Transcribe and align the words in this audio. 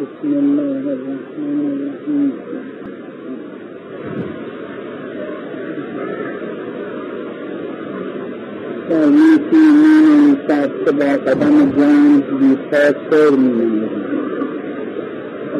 بسم 0.00 0.32
الله 0.42 0.84
الرحمن 0.96 1.58
الرحیم. 1.72 2.32
سرمیتی 8.88 9.56
می 9.56 10.36
شد 10.48 10.84
که 10.84 10.92
با 10.92 11.04
قدم 11.04 11.56
جان 11.76 12.22
بیتا 12.40 13.36
می 13.36 13.88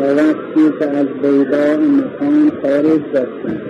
و 0.00 0.04
وقتی 0.14 0.79
که 0.79 0.86
از 0.88 1.07
بیداء 1.07 1.77
مکان 1.77 2.52
خارج 2.62 3.00
رفتند 3.14 3.62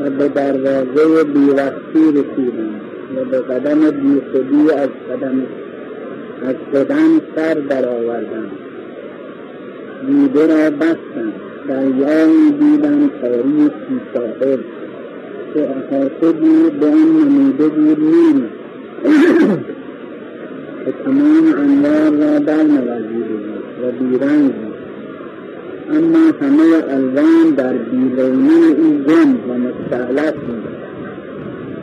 و 0.00 0.10
به 0.10 0.28
دروازه 0.28 1.24
بیوقتی 1.24 2.04
رسیدند 2.12 2.80
و 3.16 3.24
به 3.24 3.38
قدم 3.40 3.90
بیخودی 3.90 4.70
از 4.70 4.88
قدم 5.10 5.42
از 6.42 6.56
بدن 6.72 7.20
سر 7.36 7.54
درآوردند 7.54 8.67
دیده 10.06 10.46
را 10.46 10.70
بستند 10.70 11.32
دریایی 11.68 12.50
دیدند 12.50 13.10
تاریکی 13.20 14.00
ساحل 14.14 14.58
که 15.54 15.70
احاطه 15.70 16.32
بود 16.32 16.80
به 16.80 16.86
آن 16.86 16.94
نموده 16.94 17.68
بود 17.68 18.00
نیل 18.00 18.44
که 20.84 20.92
تمام 21.04 21.54
انوار 21.58 22.10
را 22.10 22.40
برنوردیده 22.40 23.34
بود 23.34 23.64
و 23.82 24.04
بیرنگ 24.04 24.52
اما 25.90 26.32
همه 26.40 26.84
الوان 26.90 27.50
در 27.56 27.72
بیلونی 27.72 28.74
او 28.78 28.98
گم 28.98 29.50
و 29.50 29.58
بود. 30.32 30.78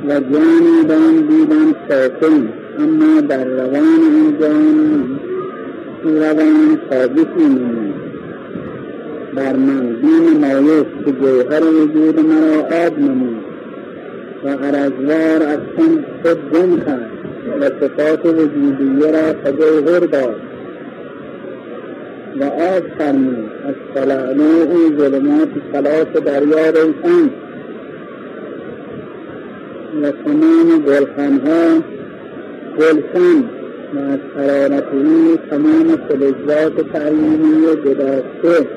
و 0.08 0.20
جانی 0.20 0.84
به 0.88 0.96
آن 0.96 1.16
دیدم 1.16 1.76
ساکن. 1.90 2.50
اما 2.80 3.22
در 3.22 3.46
روان 3.46 4.02
آن 4.16 4.38
جان 4.40 5.20
روان 6.04 6.80
نمود 7.48 7.85
بر 9.36 9.56
من 9.56 9.94
بی 10.02 10.08
نمایش 10.08 10.86
که 11.06 11.12
جوهر 11.12 11.64
وجود 11.64 12.20
مرا 12.20 12.86
آب 12.88 13.00
نمود. 13.00 13.44
و 14.44 14.50
عرضوار 14.50 15.44
از 15.48 15.60
خود 15.76 16.52
گم 16.52 16.80
کرد. 16.80 17.12
و 17.62 17.66
صفات 17.66 18.26
وجودیه 18.26 19.12
را 19.12 19.34
تجوهر 19.34 20.00
داد. 20.00 20.36
و 22.40 22.44
آب 22.44 22.84
فرمود. 22.98 23.52
از 23.68 23.76
طلعنه 23.96 24.66
ظلمات 24.98 25.50
خلاص 25.74 26.24
دریا 26.26 26.70
روشن 26.70 27.30
و 30.02 30.12
تمام 30.12 30.82
گلخانها 30.88 31.82
گلشن 32.80 33.44
و 33.96 34.00
از 34.00 34.20
حرارت 34.38 34.84
او 34.94 35.38
تمام 35.50 35.98
فلزات 36.10 36.92
تعلیمی 36.94 37.66
گداشته 37.86 38.68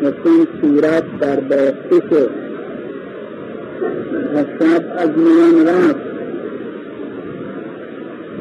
چون 0.00 0.46
صورت 0.60 1.04
در 1.20 1.40
باخته 1.40 2.08
شد. 2.10 2.30
و 4.34 4.44
شب 4.58 4.84
از 4.96 5.10
میان 5.16 5.66
رفت. 5.68 6.10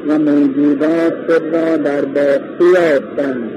و 0.08 0.20
موجودات 0.20 1.14
خود 1.28 1.56
را 1.56 1.78
در 1.78 2.06
باخته 2.06 2.66
یافتند. 2.74 3.50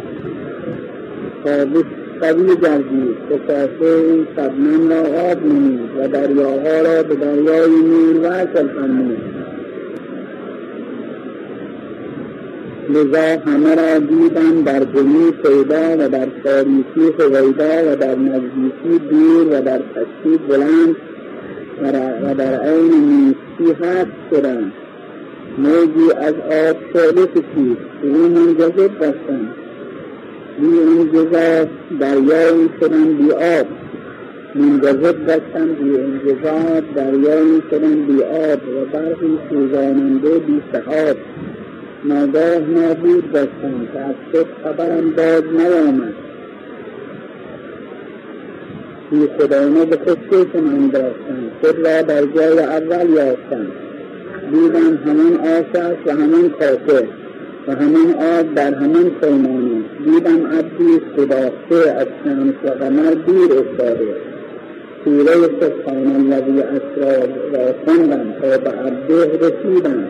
تابوت 1.44 1.86
قوی 2.20 2.56
گردید 2.56 3.16
که 3.28 3.38
کاسه 3.38 3.94
این 3.96 4.26
شبنم 4.36 4.88
را 4.90 5.30
آب 5.30 5.46
نمود 5.46 5.90
و 5.98 6.08
دریاها 6.08 6.80
را 6.82 7.02
به 7.02 7.14
دریای 7.14 7.70
نور 7.70 8.20
وصل 8.22 8.68
فرمود. 8.68 9.31
لذا 12.94 13.40
همه 13.46 13.74
را 13.74 13.98
دیدم 13.98 14.62
در 14.64 14.84
جنی 14.84 15.30
پیدا 15.30 15.96
و 15.98 16.08
در 16.08 16.26
تاریکی 16.44 17.22
هویدا 17.22 17.92
و 17.92 17.96
در 17.96 18.14
نزدیکی 18.14 18.98
دور 19.10 19.46
و 19.46 19.60
در 19.60 19.78
پستی 19.78 20.38
بلند 20.48 20.96
و 21.82 22.34
در 22.34 22.60
عین 22.60 22.92
نیستی 22.92 23.84
هست 23.84 24.10
شدند 24.30 24.72
موجی 25.58 26.12
از 26.16 26.34
آب 26.34 26.76
شعله 26.92 27.26
کشید. 27.26 27.78
او 28.02 28.28
منجذب 28.28 28.98
بستند 28.98 29.54
بی 30.60 30.78
انجزا 30.80 31.68
دریایی 32.00 32.70
شدن 32.80 33.14
بی 33.14 33.30
آب. 33.32 33.66
منجذب 34.54 35.26
بستن 35.26 35.74
بی 35.74 35.96
انجزا 35.96 36.80
دریایی 36.94 37.62
شدن 37.70 38.06
بی 38.06 38.22
آب 38.22 38.60
و 38.68 38.84
برخی 38.92 39.38
سوزاننده 39.50 40.38
بی 40.38 40.62
سحاب. 40.72 41.16
ناگاه 42.04 42.58
نابود 42.58 43.32
بستن 43.32 43.88
که 43.92 44.00
از 44.00 44.14
خود 44.32 44.46
خبرم 44.64 45.10
باز 45.10 45.42
نیامد. 45.52 46.14
بی 49.10 49.28
خدانه 49.38 49.84
به 49.84 49.96
خودکشم 49.96 50.66
انداختن 50.66 51.50
خود 51.60 51.86
را 51.86 52.02
در 52.02 52.26
جای 52.26 52.58
اول 52.58 53.10
یافتن 53.10 53.66
دیدم 54.52 54.96
همان 55.06 55.34
آش 55.40 55.96
و 56.06 56.10
همان 56.10 56.48
کافر 56.48 57.04
و 57.68 57.72
همان 57.72 58.14
آب 58.38 58.54
در 58.54 58.74
همان 58.74 59.10
پیمانه. 59.20 59.82
دیدم 60.04 60.46
عبدی 60.46 61.00
سداخته 61.16 61.90
از 61.90 62.06
شمس 62.24 62.54
و 62.64 62.68
قمر 62.68 63.10
دور 63.10 63.58
افتاده. 63.58 64.16
سوره 65.04 65.34
سبحان 65.60 66.32
الذی 66.32 66.60
اسرا 66.60 67.24
را 67.52 67.74
خواندم 67.84 68.32
تا 68.40 68.58
به 68.58 68.70
عبده 68.70 69.38
رسیدم. 69.38 70.04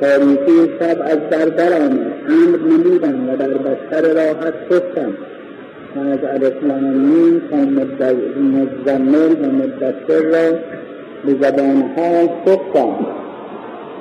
تاریکی 0.00 0.72
شب 0.80 0.98
از 1.00 1.18
در 1.30 1.44
درآمد 1.44 2.12
امر 2.28 2.58
نمودم 2.58 3.28
و 3.28 3.36
در 3.36 3.48
بستر 3.48 4.00
راحت 4.00 4.54
خفتم 4.70 5.12
و 5.96 6.00
از 6.00 6.24
الاسلامین 6.24 7.40
تا 7.50 7.56
مزمل 8.40 9.32
و 9.42 9.52
مدثر 9.52 10.22
را 10.22 10.58
به 11.24 11.34
زبانها 11.40 12.26
خفتم 12.46 13.06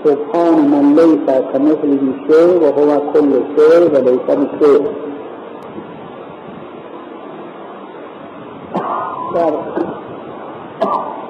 سبحان 0.04 0.54
من 0.54 0.96
ليس 0.96 1.40
كمثله 1.54 2.00
شيء 2.28 2.60
وهو 2.62 3.12
كل 3.14 3.32
شيء 3.58 3.82
وليس 3.94 4.28
بشيء 4.28 4.82
در 9.34 9.54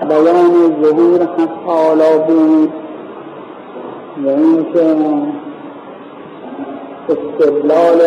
بیان 0.08 0.82
ظهور 0.82 1.20
حق 1.22 2.28
بود. 2.28 2.89
و 4.26 4.30
اینکه 4.30 4.96
استدلال 7.10 8.00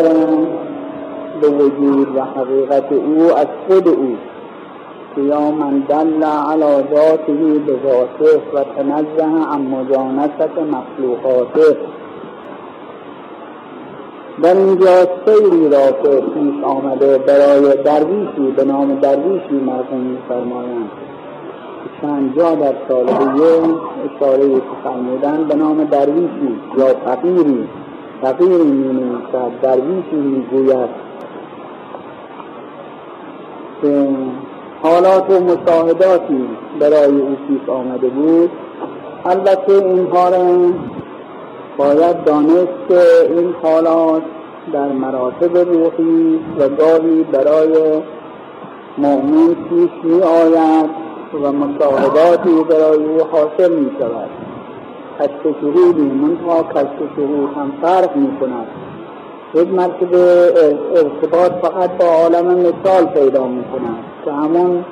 به 1.41 1.49
وجود 1.49 2.17
و 2.17 2.21
حقیقت 2.21 2.93
او 2.93 3.37
از 3.37 3.47
خود 3.69 3.89
او 3.89 4.17
یا 5.17 5.50
من 5.50 5.78
دل 5.78 6.23
علی 6.23 6.95
ذاته 6.95 7.33
به 7.67 7.73
ذاته 7.87 8.43
و 8.55 8.65
تنزه 8.77 9.47
عن 9.53 9.61
مجانست 9.61 10.59
مخلوقاته 10.59 11.77
در 14.43 14.56
اینجا 14.56 15.06
سیری 15.27 15.69
را 15.69 15.93
که 16.03 16.09
پیش 16.09 16.65
آمده 16.65 17.19
برای 17.19 17.83
درویشی 17.84 18.50
به 18.56 18.65
نام 18.65 18.94
درویشی 18.94 19.55
مرحوم 19.67 20.00
میفرمایند 20.00 20.91
چند 22.03 22.37
جا 22.37 22.55
در 22.55 22.75
سالهیه 22.89 23.63
اشاره 24.05 24.55
که 24.55 24.61
فرمودن 24.85 25.45
به 25.45 25.55
نام 25.55 25.85
درویشی 25.85 26.61
یا 26.79 26.87
فقیری. 27.05 27.69
فقیری 28.23 28.65
می 28.65 29.19
درویشی 29.63 30.17
می 30.17 30.47
گوید 30.51 30.91
که 33.83 34.09
حالات 34.83 35.31
و 35.31 35.41
مشاهداتی 35.41 36.49
برای 36.81 37.21
او 37.21 37.37
پیش 37.49 37.69
آمده 37.69 38.09
بود. 38.09 38.51
البته 39.25 39.73
اینها 39.73 40.29
را 40.29 40.71
باید 41.77 42.25
دانست 42.25 42.89
که 42.89 43.01
این 43.37 43.55
حالات 43.62 44.23
در 44.73 44.88
مراتب 44.88 45.56
روحی 45.56 46.41
و 46.59 46.69
گاهی 46.69 47.23
برای 47.23 48.03
مؤمن 48.99 49.55
پیش 49.55 49.91
می 50.05 50.23
آید 50.23 51.12
و 51.34 51.52
مشاهداتی 51.52 52.64
برای 52.64 53.05
او 53.05 53.19
حاصل 53.32 53.73
می 53.73 53.90
شود 53.99 54.31
کشف 55.20 55.61
شهودی 55.61 56.02
منتها 56.02 56.62
کشف 56.62 56.99
شهود 57.17 57.50
هم 57.56 57.73
فرق 57.82 58.17
می 58.17 58.38
کند 58.40 58.67
یک 59.55 59.69
مرتبه 59.69 60.52
ارتباط 60.96 61.52
فقط 61.52 61.90
با 61.90 62.05
عالم 62.05 62.46
مثال 62.46 63.06
پیدا 63.06 63.46
می 63.46 63.64
کند 63.64 64.05
که 64.25 64.32
همون 64.32 64.84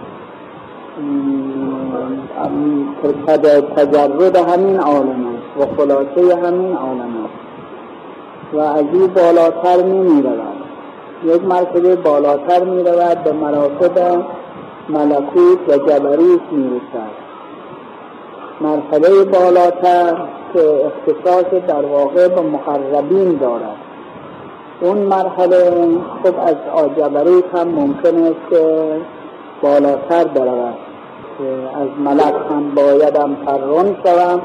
تجرد 3.76 4.36
همین 4.36 4.80
عالم 4.80 5.26
است 5.26 5.56
و 5.58 5.76
خلاصه 5.76 6.36
همین 6.36 6.76
عالم 6.76 7.14
است 7.24 8.54
و 8.54 8.58
از 8.58 8.84
این 8.92 9.06
بالاتر 9.06 9.82
می 9.82 10.22
رود 10.22 10.60
یک 11.24 11.44
مرتبه 11.44 11.96
بالاتر 11.96 12.64
می 12.64 12.82
رود 12.82 13.24
به 13.24 13.32
مراتب 13.32 14.24
ملکوت 14.92 15.68
و 15.68 15.72
جبریت 15.72 16.52
می 16.52 16.64
رسد 16.64 17.30
مرتبه 18.60 19.24
بالاتر 19.24 20.16
که 20.54 20.86
اختصاص 20.86 21.62
در 21.68 21.86
واقع 21.86 22.28
به 22.28 22.40
مقربین 22.40 23.36
دارد. 23.36 23.76
اون 24.80 24.98
مرحله 24.98 25.88
خب 26.22 26.34
از 26.46 26.56
آجبریت 26.74 27.44
هم 27.54 27.68
ممکن 27.68 28.16
است 28.16 28.50
که 28.50 28.92
بالاتر 29.62 30.24
برود. 30.24 30.74
از 31.74 31.88
ملک 32.04 32.34
هم 32.50 32.74
بایدم 32.74 33.34
پرون 33.46 33.96
شوم 34.04 34.42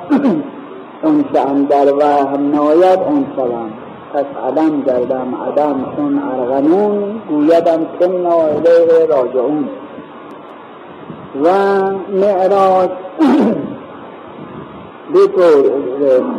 اون 1.03 1.23
که 1.23 1.39
در 1.69 1.93
وهم 1.93 2.51
ناید 2.51 2.99
اون 2.99 3.25
شوم. 3.35 3.71
پس 4.13 4.25
عدم 4.47 4.81
گردم 4.81 5.35
عدم 5.47 5.85
چون 5.95 6.21
ارغنون 6.33 7.21
گویدم 7.29 7.85
کنا 7.99 8.41
الیه 8.41 9.05
راجعون. 9.09 9.69
و 11.43 11.47
معراج 12.09 12.89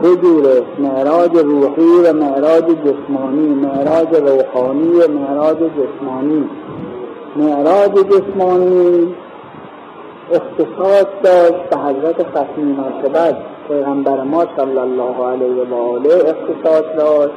بجوره 0.03 0.63
معراج 0.79 1.37
روحی 1.37 2.01
و 2.05 2.13
معراج 2.13 2.65
جسمانی. 2.65 3.49
معراج 3.49 4.15
روحانی 4.15 4.89
و 4.89 5.09
معراج 5.09 5.57
جسمانی. 5.57 6.45
معراج 7.37 7.93
جسمانی 7.93 9.15
اختصاص 10.33 11.07
داشت 11.23 11.71
به 11.71 11.77
حضرت 11.77 12.27
ختمی 12.29 12.73
مرتبت 12.73 13.37
پیغمبر 13.69 14.23
ما 14.23 14.47
صلی 14.57 14.79
الله 14.79 15.27
علیه 15.27 15.65
و 15.71 15.75
آله 15.75 16.15
اختصاص 16.15 16.85
داشت 16.99 17.35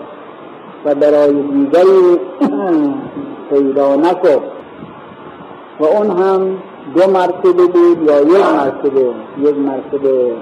و 0.86 0.96
برای 0.96 1.34
دیگری 1.34 2.20
پیدا 3.50 3.96
نکرد. 3.96 4.52
و 5.80 5.86
اون 5.86 6.12
هم 6.12 6.58
دو 6.96 7.12
مرتبه 7.12 7.68
بود 7.68 8.10
یا 8.10 8.22
یک 8.22 8.46
مرتبه 8.46 9.14
یک 9.38 9.58
مرتبه 9.58 10.34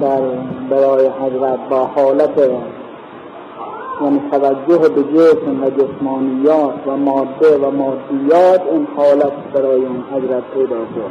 در 0.00 0.20
برای 0.70 1.06
حضرت 1.06 1.68
با 1.70 1.84
حالت 1.84 2.38
یعنی 4.00 4.22
توجه 4.30 4.88
به 4.88 5.02
جسم 5.02 5.62
و 5.62 5.70
جسمانیات 5.70 6.86
و 6.86 6.96
ماده 6.96 7.58
و 7.58 7.70
مادیات 7.70 8.62
این 8.72 8.86
حالت 8.96 9.32
برای 9.54 9.84
اون 9.84 10.04
حضرت 10.12 10.42
پیدا 10.54 10.76
شد 10.76 11.10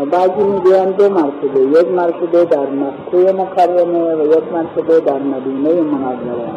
و 0.00 0.04
بعضی 0.04 0.42
می‌گویند 0.42 0.96
دو 0.96 1.08
مرتبه 1.08 1.60
یک 1.60 1.90
مرتبه 1.90 2.44
در 2.44 2.66
مکه 2.66 3.32
مکرمه 3.32 4.14
و 4.14 4.26
یک 4.26 4.52
مرتبه 4.52 5.00
در 5.00 5.18
مدینه 5.18 5.82
منوره 5.82 6.48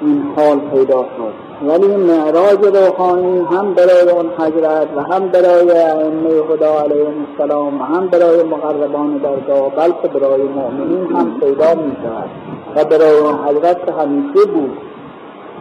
این 0.00 0.24
حال 0.36 0.58
پیدا 0.58 1.02
شد 1.02 1.49
ولی 1.68 1.96
معراج 1.96 2.64
روحانی 2.76 3.38
هم 3.38 3.74
برای 3.74 4.10
اون 4.10 4.30
حضرت 4.38 4.88
و 4.96 5.00
هم 5.00 5.28
برای 5.28 5.70
ائمه 5.70 6.42
خدا 6.48 6.80
علیه 6.80 7.06
السلام 7.30 7.80
و 7.80 7.84
هم 7.84 8.06
برای 8.06 8.42
مقربان 8.42 9.18
درگاه 9.18 9.70
بلکه 9.76 10.08
برای 10.08 10.42
مؤمنین 10.42 11.16
هم 11.16 11.40
پیدا 11.40 11.74
می 11.74 11.96
شود 12.02 12.30
و 12.76 12.84
برای 12.84 13.18
اون 13.18 13.34
حضرت 13.34 13.88
همیشه 13.88 14.46
بود. 14.46 14.78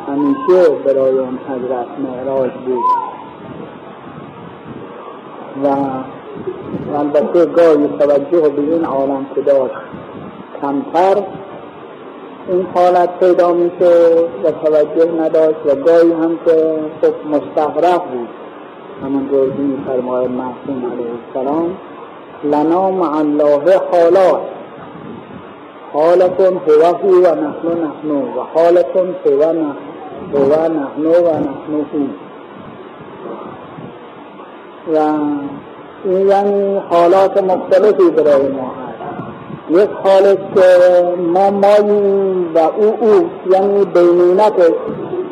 همیشه 0.07 0.69
برای 0.85 1.17
اون 1.17 1.39
حضرت 1.49 1.87
معراج 1.99 2.51
بود. 2.51 2.83
و 5.63 5.67
البته 6.97 7.45
گاهی 7.45 7.87
توجه 7.99 8.49
به 8.49 8.61
این 8.61 8.85
عالم 8.85 9.25
که 9.35 9.41
داشت 9.41 9.73
کمتر 10.61 11.23
این 12.51 12.67
حالت 12.75 13.19
پیدا 13.19 13.53
میشه 13.53 14.15
و 14.43 14.51
توجه 14.51 15.11
نداشت 15.11 15.65
و 15.65 15.75
گاهی 15.75 16.11
هم 16.11 16.39
که 16.45 16.79
خب 17.01 17.13
مستغرق 17.27 18.03
بود. 18.03 18.29
همون 19.03 19.29
روزی 19.29 19.61
میفرمای 19.61 20.27
محسوم 20.27 20.91
علیه 20.91 21.11
السلام 21.27 21.77
لنا 22.43 22.91
مع 22.91 23.17
الله 23.17 23.81
حالات. 23.91 24.41
حالتون 25.93 26.61
هوهی 26.67 27.21
و 27.21 27.35
نحن 27.35 27.67
نحن 27.67 28.11
و 28.11 28.41
حالتون 28.53 29.15
هو 29.25 29.51
نحن 29.51 29.85
و 30.35 30.69
نحن 30.69 31.85
و 34.93 34.99
این 36.05 36.27
یعنی 36.27 36.77
حالات 36.89 37.43
مختلفی 37.43 38.09
برای 38.09 38.47
ما 38.47 38.88
یک 39.69 39.89
حالت 40.03 40.39
ما 41.17 41.49
ماییم 41.49 42.55
و 42.55 42.57
او 42.57 42.97
او 43.01 43.29
یعنی 43.51 43.85
بینونت. 43.85 44.53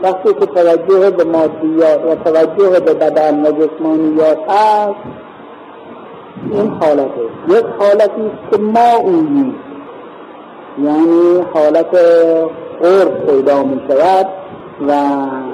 وقتی 0.03 0.33
که 0.33 0.45
توجه 0.45 1.09
به 1.09 1.23
مادیات 1.23 1.99
و 2.05 2.15
توجه 2.15 2.79
به 2.79 2.93
بدن 2.93 3.45
و 3.45 3.51
جسمانیات 3.51 4.37
هست 4.47 4.95
این 6.51 6.69
حالته 6.81 7.21
یک 7.49 7.65
حالتی 7.79 8.31
که 8.51 8.57
ما 8.57 9.01
یعنی 10.83 11.45
حالت 11.53 11.97
قرب 12.81 13.25
پیدا 13.25 13.63
می 13.63 13.81
شود 13.89 14.27
و 14.87 14.91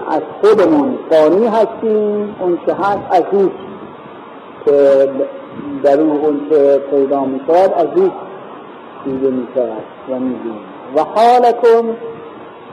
از 0.09 0.21
خودمون 0.41 0.97
فانی 1.09 1.47
هستیم. 1.47 2.35
اون 2.39 2.59
که 2.65 2.73
هست 2.73 2.99
از 3.11 3.23
که 4.65 5.09
در 5.83 5.99
اون 5.99 6.41
که 6.49 6.81
پیدا 6.91 7.25
می 7.25 7.41
شود 7.47 7.73
از 7.73 7.87
دیده 9.05 9.29
می 9.29 9.47
شود 9.55 9.83
و 10.09 10.19
می 10.19 10.35
و 10.95 11.03
حالتون 11.03 11.95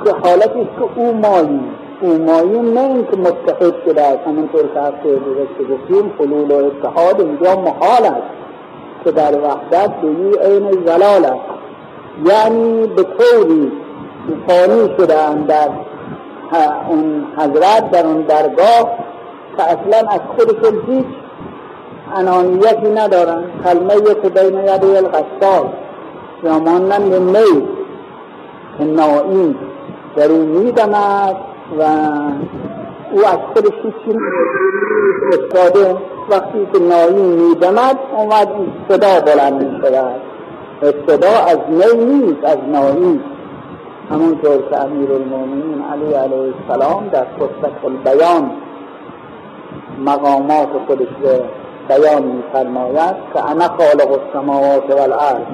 که 0.05 0.13
حالتی 0.23 0.65
که 0.65 1.01
او 1.01 1.13
مایی 1.13 1.61
او 2.01 2.19
مایی 2.19 2.73
نه 2.73 2.81
اینکه 2.81 3.17
متحد 3.17 3.75
شده 3.85 4.03
است 4.03 4.27
همونطور 4.27 4.63
که 4.75 4.81
هفته 4.81 5.17
گذشته 5.17 5.75
گفتیم 5.75 6.13
حلول 6.19 6.51
و 6.51 6.65
اتحاد 6.65 7.21
اینجا 7.21 7.57
محال 7.57 8.05
است 8.05 8.41
که 9.05 9.11
در 9.11 9.39
وحدت 9.39 9.91
به 9.91 10.09
عین 10.43 10.87
زلال 10.87 11.25
است. 11.25 11.61
یعنی 12.25 12.87
به 12.87 13.03
طوری 13.03 13.73
فانی 14.49 14.95
شده 14.99 15.45
در 15.47 15.69
اون 16.89 17.27
حضرت 17.37 17.91
در 17.91 18.07
اون 18.07 18.23
درگاه 18.23 18.99
که 19.57 19.63
اصلا 19.63 20.09
از 20.09 20.21
خودشون 20.37 20.83
هیچ 20.87 21.07
انانیتی 22.17 22.89
ندارن. 22.89 23.45
کلمه 23.65 24.15
که 24.23 24.29
بین 24.29 24.59
یده 24.59 24.87
الغسال. 24.87 25.73
یا 26.45 26.59
مانند 26.59 27.15
می 27.15 27.67
نایی 28.81 29.57
در 30.17 30.31
او 30.31 30.43
میدمد 30.43 31.37
و 31.79 31.83
او 33.13 33.27
از 33.27 33.39
خودش 33.55 33.73
هیچی 33.83 34.19
استاده 35.33 35.97
وقتی 36.31 36.69
که 36.73 36.79
نایی 36.79 37.23
میدمد 37.23 37.99
اومد 38.17 38.49
صدا 38.89 39.21
بلند 39.21 39.65
می 39.65 39.81
شود 39.83 40.21
صدا 41.07 41.29
از 41.29 41.59
می 41.69 42.05
نیست 42.05 42.45
از 42.45 42.59
نایی 42.73 43.21
همونطور 44.11 44.63
که 44.71 44.81
امیر 44.81 45.13
المومنین 45.13 45.83
علی 45.93 46.15
علیه 46.15 46.55
السلام 46.69 47.09
در 47.09 47.25
قصت 47.25 47.85
البیان 47.85 48.51
مقامات 50.05 50.69
خودش 50.87 51.09
بیان 51.89 52.23
میفرماید 52.23 53.15
که 53.35 53.51
انا 53.51 53.69
خالق 53.69 54.19
السماوات 54.21 54.91
والارض. 54.91 55.47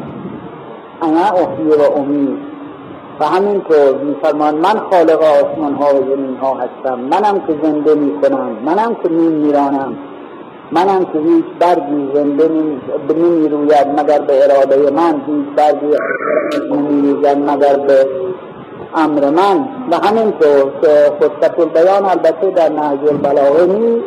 انا 1.06 1.26
احیی 1.42 1.68
و 1.68 1.82
امید. 1.96 2.38
و 3.20 3.25
همینطور 3.25 3.94
میفرمان 4.04 4.54
من 4.54 4.78
خالق 4.90 5.22
آسمان 5.22 5.75
ها 5.75 5.94
و 5.94 5.98
زمین 5.98 6.36
ها 6.36 6.54
هستم. 6.54 6.98
منم 6.98 7.40
که 7.46 7.54
زنده 7.62 7.94
می‌کنم. 7.94 8.50
منم 8.64 8.94
که 9.02 9.08
می 9.08 9.28
میرانم 9.28 9.96
منم 10.72 11.04
که 11.04 11.18
هیچ 11.18 11.44
برگی 11.60 12.10
زنده 12.14 12.48
نمی‌روید 13.14 13.86
مگر 13.98 14.18
به 14.18 14.44
اراده 14.44 14.90
من 14.90 15.14
هیچ 15.26 15.46
برگی 15.56 15.96
نمی‌روید 16.70 17.38
مگر 17.50 17.76
به 17.76 18.06
امر 18.94 19.30
من. 19.30 19.68
و 19.90 19.96
همینطور 20.06 20.70
که 20.82 21.12
خطت 21.20 21.60
البیان 21.60 22.04
البته 22.04 22.50
در 22.50 22.68
نهج 22.68 22.98
البلاغه 23.08 23.66
نیست 23.66 24.04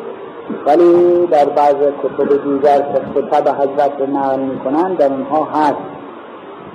ولی 0.66 1.28
در 1.28 1.46
بعض 1.46 1.76
کتب 1.76 2.44
دیگر 2.44 2.78
که 2.78 3.22
خطب 3.22 3.48
حضرت 3.48 4.10
نقل 4.10 4.40
می‌کنن 4.40 4.94
در 4.94 5.08
اونها 5.08 5.48
هست. 5.54 5.99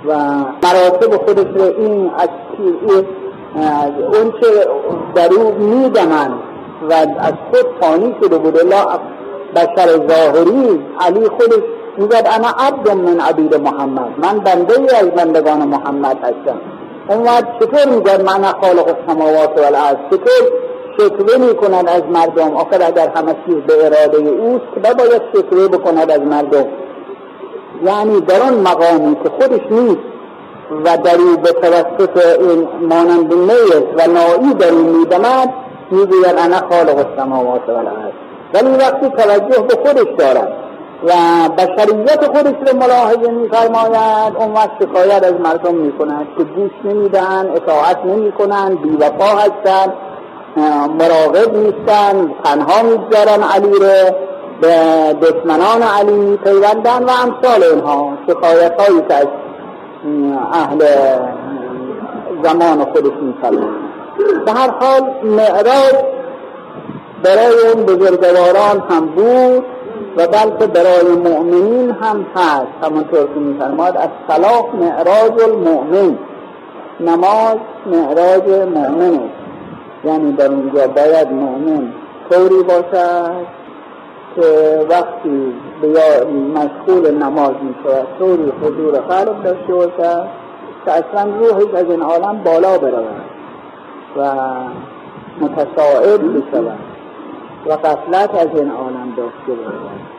و 0.07 0.13
مراتب 0.63 1.25
خودش 1.25 1.47
رو 1.55 1.63
این 1.77 2.11
از 2.17 2.29
اون 4.13 4.31
که 4.41 4.47
در 5.15 5.33
او 5.33 5.51
میدمن 5.51 6.33
و 6.89 6.93
از 7.19 7.33
خود 7.51 7.65
فانی 7.81 8.15
شده 8.21 8.37
بود 8.37 8.57
لا 8.57 8.99
بشر 9.55 9.87
ظاهری 10.07 10.85
علی 10.99 11.27
خودش 11.27 11.63
میگد 11.97 12.27
انا 12.31 12.47
عبد 12.67 12.89
من 12.91 13.19
عبید 13.19 13.55
محمد. 13.55 14.09
من 14.17 14.39
بنده 14.39 14.79
ای 14.79 14.89
از 14.89 15.07
بندگان 15.11 15.67
محمد 15.67 16.17
هستم. 16.17 16.61
اون 17.09 17.23
وقت 17.23 17.45
چطور 17.59 17.95
میگد 17.95 18.21
من 18.21 18.43
خالق 18.43 18.95
السماوات 18.97 19.59
والارض 19.59 19.97
چطور 20.11 20.49
شکوه 20.99 21.37
می‌کند 21.37 21.89
از 21.89 22.03
مردم؟ 22.13 22.55
آخر 22.55 22.81
اگر 22.81 23.11
همه 23.15 23.35
چیز 23.45 23.55
به 23.55 23.85
اراده 23.85 24.17
اوست 24.17 24.65
که 24.75 24.93
باید 24.93 25.21
شکوه 25.35 25.67
بکند 25.67 26.11
از 26.11 26.19
مردم. 26.19 26.65
یعنی 27.83 28.21
در 28.21 28.41
آن 28.41 28.53
مقامی 28.53 29.15
که 29.23 29.29
خودش 29.29 29.61
نیست 29.71 30.15
و 30.85 30.97
در 30.97 31.15
او 31.15 31.37
به 31.37 31.51
توسط 31.51 32.39
این 32.39 32.67
مانند 32.89 33.33
نیست 33.33 33.87
و 33.97 34.11
نایی 34.11 34.53
در 34.53 34.67
این 34.67 34.89
میدمد 34.97 35.53
می‌گوید 35.91 36.35
انا 36.37 36.57
خالق 36.57 37.07
السماوات 37.09 37.69
والارض. 37.69 38.13
ولی 38.53 38.69
وقتی 38.69 39.09
توجه 39.09 39.61
به 39.61 39.75
خودش 39.75 40.07
دارد 40.17 40.53
و 41.03 41.13
بشریت 41.57 42.25
خودش 42.25 42.55
رو 42.67 42.79
ملاحظه 42.79 43.31
میفرماید 43.31 44.35
اون 44.37 44.51
وقت 44.51 44.71
شکایت 44.79 45.23
از 45.23 45.33
مردم 45.33 45.75
می‌کنند 45.75 46.27
که 46.37 46.43
گوش 46.43 46.71
نمیدن 46.83 47.51
اطاعت 47.55 48.05
نمی‌کنن 48.05 48.75
بیوفا 48.75 49.25
هستن 49.25 49.93
مراقب 50.99 51.57
نیستن 51.57 52.33
تنها 52.43 52.83
می‌گذارن 52.83 53.43
علی 53.43 53.71
رو 53.71 54.15
به 54.61 55.13
دشمنان 55.21 55.81
علی 55.81 56.13
میپیوندن 56.13 57.03
و 57.03 57.09
امثال 57.09 57.63
اینها 57.63 58.17
شکایت 58.27 58.81
هایی 58.81 59.01
که 59.07 59.13
از 59.13 59.27
اهل 60.53 60.85
زمان 62.43 62.85
خودش 62.85 63.13
میفرماید 63.21 63.95
به 64.45 64.51
هر 64.51 64.69
حال 64.69 65.01
معراج 65.23 65.95
برای 67.23 67.71
اون 67.73 67.85
بزرگواران 67.85 68.83
هم 68.89 69.05
بود 69.05 69.65
و 70.17 70.27
بلکه 70.27 70.67
برای 70.67 71.15
مؤمنین 71.23 71.91
هم 71.91 72.25
هست. 72.35 72.67
همونطور 72.83 73.27
که 73.33 73.39
میفرماد 73.39 73.97
از 73.97 74.09
صلاح 74.27 74.75
معراج 74.75 75.41
المؤمن. 75.43 76.17
نماز 76.99 77.57
معراج 77.85 78.49
مؤمن 78.49 79.13
است 79.13 79.45
یعنی 80.05 80.31
در 80.31 80.47
اونجا 80.47 80.87
باید 80.87 81.31
مؤمن 81.31 81.93
طوری 82.29 82.63
باشد 82.63 83.64
وقتی 84.89 85.53
مشغول 86.55 87.11
نماز 87.11 87.51
می 87.51 87.75
شود 87.83 88.07
طوری 88.19 88.53
حضور 88.61 88.99
قلب 88.99 89.43
داشته 89.43 89.73
باشد 89.73 90.27
که 90.85 90.91
اصلا 90.91 91.31
روحش 91.39 91.73
از 91.73 91.85
این 91.89 92.01
عالم 92.01 92.43
بالا 92.43 92.77
برود 92.77 93.21
و 94.17 94.31
متساعد 95.41 96.21
بشود 96.21 96.79
و 97.65 97.73
قفلت 97.73 98.35
از 98.35 98.47
این 98.55 98.71
آنم 98.71 99.13
داشته 99.17 99.61
باشد. 99.63 100.15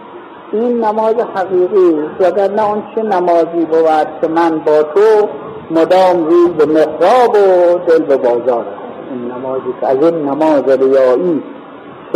این 0.53 0.85
نماز 0.85 1.15
حقیقی 1.35 1.95
اگر 2.21 2.51
نه 2.51 2.71
اون 2.71 2.83
چه 2.95 3.03
نمازی 3.03 3.65
بود 3.71 4.21
که 4.21 4.29
من 4.29 4.59
با 4.59 4.83
تو 4.83 5.29
مدام 5.71 6.27
روی 6.27 6.49
به 6.59 6.67
محراب 6.67 7.31
و 7.35 7.79
دل 7.79 8.03
به 8.03 8.17
بازار. 8.17 8.65
این 9.11 9.33
نمازی 9.33 9.75
که 9.81 9.87
از 9.87 9.97
این 10.03 10.29
نماز 10.29 10.69
ریایی 10.69 11.43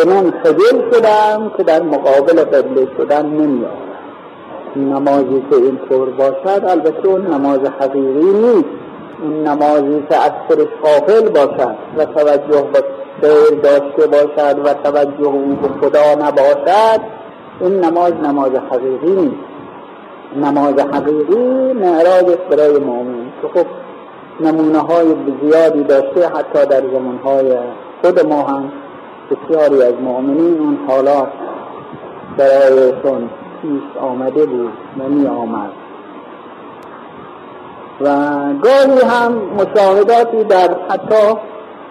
من 0.04 0.30
خجل 0.44 0.90
شدم 0.92 1.52
که 1.56 1.62
در 1.62 1.82
مقابل 1.82 2.44
قبله 2.44 2.88
شدن 2.96 3.26
نمیاد 3.26 3.90
نمازی 4.76 5.44
که 5.50 5.56
اینطور 5.56 6.10
باشد 6.10 6.64
البته 6.64 7.06
اون 7.08 7.26
نماز 7.26 7.58
حقیقی 7.80 8.32
نیست. 8.32 8.68
این 9.22 9.48
نمازی 9.48 10.04
که 10.08 10.16
از 10.16 10.32
خودش 10.48 10.68
قافل 10.82 11.28
باشد 11.28 11.74
و 11.96 12.04
توجه 12.04 12.62
به 12.72 12.84
سیر 13.22 13.60
داشته 13.60 14.06
باشد 14.06 14.58
و 14.64 14.74
توجه 14.74 15.26
او 15.26 15.58
به 15.62 15.68
خدا 15.68 16.14
نباشد 16.14 17.00
این 17.60 17.84
نماز 17.84 18.12
نماز 18.12 18.50
حقیقی 18.70 19.10
نیست. 19.10 19.50
نماز 20.36 20.74
حقیقی 20.74 21.72
معراج 21.72 22.38
برای 22.50 22.78
مؤمن 22.78 23.32
که 23.42 23.48
خب 23.54 23.66
نمونه 24.40 24.78
های 24.78 25.06
زیادی 25.42 25.84
داشته 25.84 26.28
حتی 26.28 26.66
در 26.66 26.80
زمان 26.80 27.18
های 27.24 27.52
خود 28.02 28.26
ما 28.26 28.42
هم 28.42 28.72
بسیاری 29.30 29.82
از 29.82 29.94
مؤمنین 29.94 30.60
اون 30.60 30.78
حالات 30.88 31.28
برایشون 32.36 33.30
پیش 33.62 34.02
آمده 34.02 34.46
بود 34.46 34.72
و 34.98 35.08
می 35.08 35.26
آمد. 35.26 35.70
و 38.00 38.08
گاهی 38.62 39.00
هم 39.00 39.32
مشاهداتی 39.32 40.44
در 40.44 40.76
حتی 40.90 41.36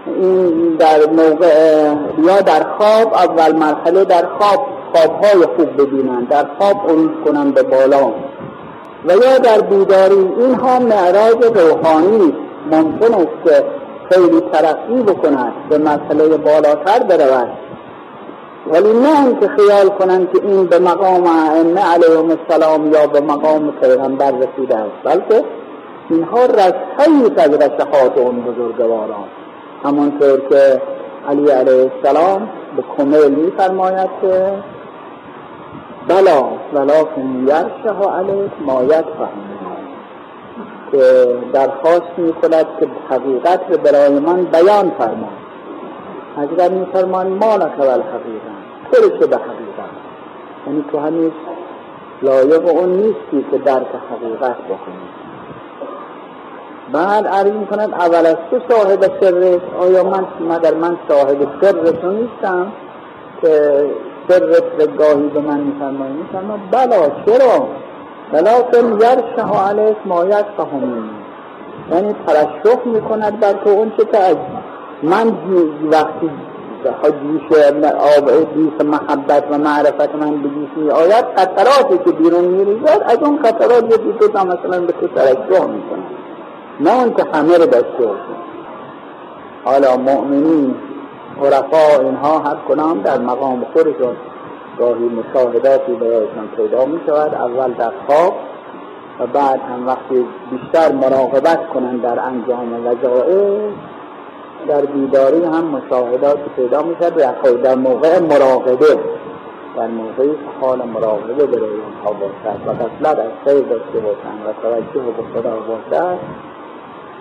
این 0.06 0.76
در 0.76 1.00
موقع 1.06 1.94
یا 2.24 2.42
در 2.42 2.64
خواب 2.78 3.14
اول 3.14 3.56
مرحله 3.56 4.06
در 4.06 4.26
خواب 4.40 4.68
خوابهای 4.94 5.46
خوب 5.56 5.82
ببینند 5.82 6.30
در 6.30 6.46
خواب 6.60 6.78
اون 6.88 7.12
کنند 7.26 7.54
به 7.54 7.64
بالا. 7.64 8.08
و 9.06 9.12
یا 9.12 9.38
در 9.38 9.62
بیداری 9.62 10.30
اینها 10.40 10.80
معراج 10.80 11.58
روحانی 11.58 12.34
ممکن 12.72 13.14
است 13.14 13.44
که 13.46 13.64
خیلی 14.10 14.42
ترقی 14.42 15.04
بکند 15.04 15.54
به 15.70 15.78
مرحله 15.78 16.38
بالاتر 16.38 17.04
برود. 17.04 17.50
ولی 18.68 18.94
نه 18.94 19.40
که 19.40 19.48
خیال 19.48 19.90
کنند 19.90 20.32
که 20.32 20.46
این 20.48 20.66
به 20.66 20.80
مقام 20.80 21.24
ائمه 21.28 21.82
علیهم 21.82 22.38
السلام 22.40 22.94
یا 22.94 23.08
به 23.08 23.22
مقام 23.22 23.72
پیغمبر 23.72 24.32
رسیده 24.32 24.76
است. 24.76 25.04
بلکه 25.04 25.44
اینها 26.10 26.46
رشهایی 26.46 27.34
از 27.38 27.54
رشهات 27.54 28.18
اون 28.18 28.42
بزرگواران. 28.42 29.28
همانطور 29.84 30.40
که 30.50 30.82
علی 31.30 31.52
علیه 31.52 31.92
السلام 31.92 32.50
به 32.76 32.84
کمیل 32.98 33.36
میفرماید 33.36 34.10
که 34.22 34.54
بلا 36.08 36.44
ولکن 36.74 37.48
یرشه 37.48 38.10
علیه 38.10 38.52
ما 38.66 38.86
که 38.86 39.04
درخواست 41.54 42.12
می 42.18 42.34
کند 42.34 42.66
که 42.80 42.88
حقیقت 43.10 43.60
رو 43.70 43.78
برای 43.78 44.20
من 44.20 44.44
بیان 44.44 44.92
فرما 44.98 45.30
حضرت 46.38 46.72
می 46.72 46.86
فرمان 46.94 47.28
ما 47.28 47.56
لک 47.56 47.80
الحقیقت 47.80 48.60
تو 48.92 49.28
به 49.28 49.36
حقیقت. 49.36 49.90
یعنی 50.68 50.86
تو 50.92 51.00
هنوز 51.00 51.32
لایق 52.22 52.68
اون 52.68 52.90
نیستی 52.90 53.46
که 53.52 53.58
درک 53.58 53.88
حقیقت 54.12 54.58
بکنی. 54.58 55.10
بعد 56.92 57.28
عرض 57.28 57.52
می 57.52 57.68
کند 57.68 57.94
اول 57.94 58.26
از 58.26 58.36
تو 58.52 58.60
صاحب 58.70 59.02
سرت 59.22 59.62
آیا 59.80 60.04
من 60.04 60.26
مگر 60.50 60.74
من 60.74 60.98
صاحب 61.10 61.48
سر 61.62 61.92
تو 61.92 62.12
نیستم 62.12 62.72
که 63.42 63.86
سرت 64.30 64.64
به 64.64 64.86
گاهی 64.86 65.28
به 65.28 65.40
من 65.40 65.60
میفرمایی؟ 65.60 66.14
میفرماد 66.14 66.60
بلا 66.72 67.10
چرا؟ 67.26 67.68
ولکن 68.34 69.00
یرشه 69.02 69.60
علیک 69.68 69.98
ما 70.06 70.26
یرشهم 70.26 71.10
یعنی 71.92 72.16
ترشح 72.28 72.86
می‌کند 72.86 73.40
بر 73.40 73.54
تو 73.54 73.70
اون 73.70 73.92
که 74.12 74.18
از 74.18 74.36
من 75.04 75.38
وقتی 75.92 76.30
جوش 77.04 77.60
آب 78.18 78.32
جوش 78.54 78.86
محبت 78.86 79.44
و 79.52 79.58
معرفت 79.58 80.16
من 80.16 80.42
به 80.42 80.50
جوش 80.50 80.92
آید 80.94 81.26
قطراتی 81.26 81.98
که 82.06 82.12
بیرون 82.12 82.46
میریزد 82.46 83.04
از 83.06 83.18
اون 83.18 83.38
قطرات 83.42 83.92
یه 83.92 83.98
دو 83.98 84.28
تا 84.28 84.44
مثلا 84.44 84.82
به 84.82 84.94
تو 84.94 85.08
ترشح 85.08 85.66
می‌کنه. 85.66 86.04
نه 86.80 86.94
اون 86.94 87.14
که 87.14 87.24
همه 87.34 87.58
رو 87.58 87.66
داشته 87.66 88.10
حالا 89.66 89.98
مؤمنین 89.98 90.76
عرفا 91.42 92.02
اینها 92.02 92.40
هر 92.40 92.56
کنام 92.68 93.02
در 93.02 93.18
مقام 93.18 93.66
خودشون 93.74 94.16
گاهی 94.80 95.10
مشاهداتی 95.10 95.94
برایشان 95.94 96.48
پیدا 96.58 96.86
می 96.86 97.00
شود 97.06 97.34
اول 97.34 97.74
در 97.74 97.92
خواب 98.08 98.34
و 99.20 99.28
بعد 99.28 99.60
هم 99.60 99.88
وقتی 99.88 100.26
بیشتر 100.52 100.92
مراقبت 100.92 101.68
کنند 101.68 102.02
در 102.02 102.20
انجام 102.20 102.88
وظایف 102.88 103.74
در 104.68 104.86
بیداری 104.86 105.44
هم 105.44 105.66
مشاهداتی 105.66 106.50
پیدا 106.56 106.82
می 106.84 106.96
شود 107.00 107.62
در 107.62 107.76
موقع 107.76 108.20
مراقبه 108.20 109.00
در 109.78 109.88
موقعی 109.88 110.30
که 110.30 110.38
حال 110.62 110.82
مراقبه 110.82 111.46
برای 111.46 111.70
آنها 111.70 112.14
باشد. 112.14 112.68
و 112.68 112.74
غفلت 112.74 113.20
از 113.20 113.32
خیر 113.46 113.62
داشته 113.62 114.00
باشند 114.00 114.42
و 114.46 114.62
توجه 114.62 115.06
به 115.18 115.42
خدا 115.42 115.56
باشد. 115.60 116.18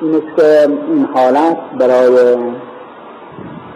این 0.00 0.22
که 0.36 0.68
این 0.88 1.08
حالت 1.14 1.56
برای 1.78 2.36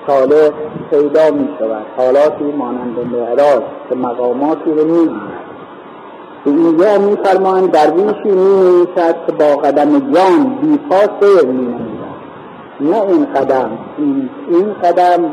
صالح 0.07 0.51
پیدا 0.91 1.31
می 1.31 1.49
شود. 1.59 1.87
حالاتی 1.97 2.45
مانند 2.45 2.99
معراج 3.13 3.63
که 3.89 3.95
مقاماتی 3.95 4.71
رو 4.71 4.85
می 4.85 5.11
اینجا 6.45 6.99
می 6.99 7.17
فرمایند 7.25 7.71
درویشی 7.71 8.29
می 8.29 8.61
نویسد 8.61 9.17
که 9.27 9.33
با 9.33 9.57
قدم 9.57 10.13
جان 10.13 10.59
بیپا 10.63 11.01
سیر 11.21 11.49
می 11.49 11.75
نه 12.81 13.03
این 13.03 13.27
قدم 13.35 13.71
این, 13.99 14.31
این 14.49 14.73
قدم 14.73 15.31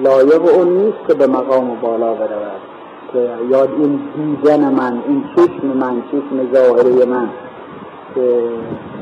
لایق 0.00 0.56
اون 0.56 0.68
نیست 0.68 0.98
که 1.08 1.14
به 1.14 1.26
مقام 1.26 1.80
بالا 1.82 2.14
برود. 2.14 2.60
که 3.12 3.28
یاد 3.50 3.68
این 3.78 4.00
دیدن 4.16 4.72
من 4.72 5.02
این 5.08 5.24
چشم 5.36 5.66
من 5.66 6.02
چشم 6.02 6.54
ظاهری 6.54 7.04
من 7.04 7.28
که 8.14 8.42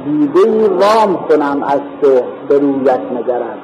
دیده 0.04 0.68
وام 0.68 1.16
کنم 1.28 1.62
از 1.62 1.80
تو 2.02 2.20
به 2.49 2.58
رویت 2.58 3.00
نگرم 3.12 3.58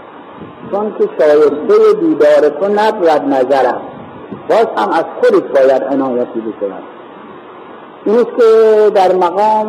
چون 0.70 0.94
که 0.98 1.08
شایسته 1.18 2.00
دیدار 2.00 2.48
تو 2.60 2.68
نبود 2.68 3.34
نظرم. 3.34 3.80
باز 4.48 4.66
هم 4.76 4.90
از 4.90 5.04
خودش 5.20 5.50
باید 5.54 5.82
عنایتی 5.82 6.40
بکنم. 6.40 6.82
این 8.06 8.24
که 8.24 8.90
در 8.94 9.12
مقام 9.14 9.66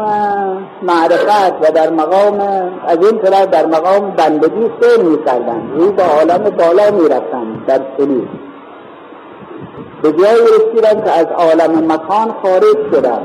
معرفت 0.81 1.53
و 1.61 1.71
در 1.75 1.89
مقام 1.89 2.39
از 2.87 2.97
این 3.01 3.19
طرف 3.19 3.45
در 3.45 3.65
مقام 3.65 4.11
بندگی 4.11 4.69
می 5.03 5.23
کردن 5.25 5.71
روی 5.75 5.91
به 5.91 6.03
عالم 6.03 6.43
بالا 6.49 6.91
می 6.91 7.09
رفتن 7.09 7.63
در 7.67 7.81
سلوک 7.97 8.27
به 10.01 10.11
جایی 10.11 10.41
رسیدن 10.41 11.03
که 11.03 11.11
از 11.11 11.25
عالم 11.25 11.91
مکان 11.91 12.35
خارج 12.43 12.77
شدن 12.91 13.21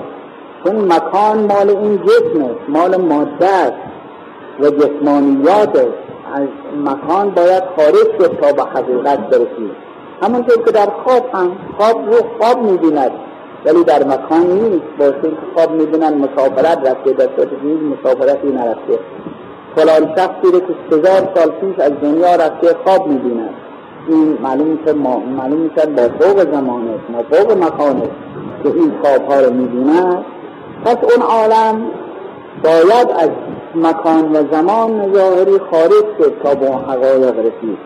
چون 0.64 0.92
مکان 0.92 1.38
مال 1.38 1.70
این 1.70 2.02
جسم 2.02 2.44
است 2.44 2.68
مال 2.68 2.96
ماده 2.96 3.46
است 3.46 3.72
و 4.60 4.70
جسمانیات 4.70 5.76
است. 5.76 6.11
از 6.32 6.48
مکان 6.84 7.30
باید 7.30 7.62
خارج 7.76 8.06
شد 8.18 8.38
تا 8.40 8.52
به 8.52 8.62
حقیقت 8.62 9.18
برسید 9.18 9.70
همونطور 10.22 10.64
که 10.64 10.70
در 10.70 10.88
خواب 11.04 11.30
هم 11.34 11.52
خواب 11.78 12.06
رو 12.06 12.18
خواب 12.40 12.62
می‌بیند 12.62 13.10
ولی 13.64 13.84
در 13.84 14.04
مکان 14.04 14.46
نیست. 14.46 14.84
با 14.98 15.04
اینکه 15.04 15.36
خواب 15.54 15.70
می‌بینن 15.72 16.14
مسافرت 16.14 16.78
رفته 16.78 17.12
در 17.12 17.28
صورت 17.36 17.48
هیچ 17.62 17.78
مسافرتی 17.92 18.48
نرفته. 18.48 18.98
فلان 19.76 20.16
شخصی 20.16 20.52
رو 20.52 20.60
که 20.60 20.74
هزار 20.90 21.28
سال 21.34 21.50
پیش 21.50 21.78
از 21.78 21.92
دنیا 22.02 22.36
رفته 22.36 22.76
خواب 22.84 23.06
می‌بینن 23.06 23.48
این 24.08 24.38
معلوم 24.42 24.66
میشه 24.66 24.92
معلوم 25.36 25.58
میشه 25.58 25.86
با 25.86 26.02
فوق 26.02 26.52
زمانه 26.52 26.94
ما 27.08 27.22
فوق 27.30 27.52
مکانه 27.52 28.10
که 28.62 28.68
این 28.74 28.92
خواب 29.02 29.30
ها 29.30 29.40
رو 29.40 29.52
می‌بینن 29.52 30.24
پس 30.84 30.96
اون 31.02 31.22
عالم 31.22 31.90
باید 32.64 33.10
از 33.10 33.30
مکان 33.74 34.36
و 34.36 34.42
زمان 34.52 35.14
ظاهری 35.14 35.58
خارج 35.70 36.04
شد 36.18 36.32
تا 36.42 36.54
با 36.54 36.66
حقایق 36.66 37.38
رسید. 37.38 37.78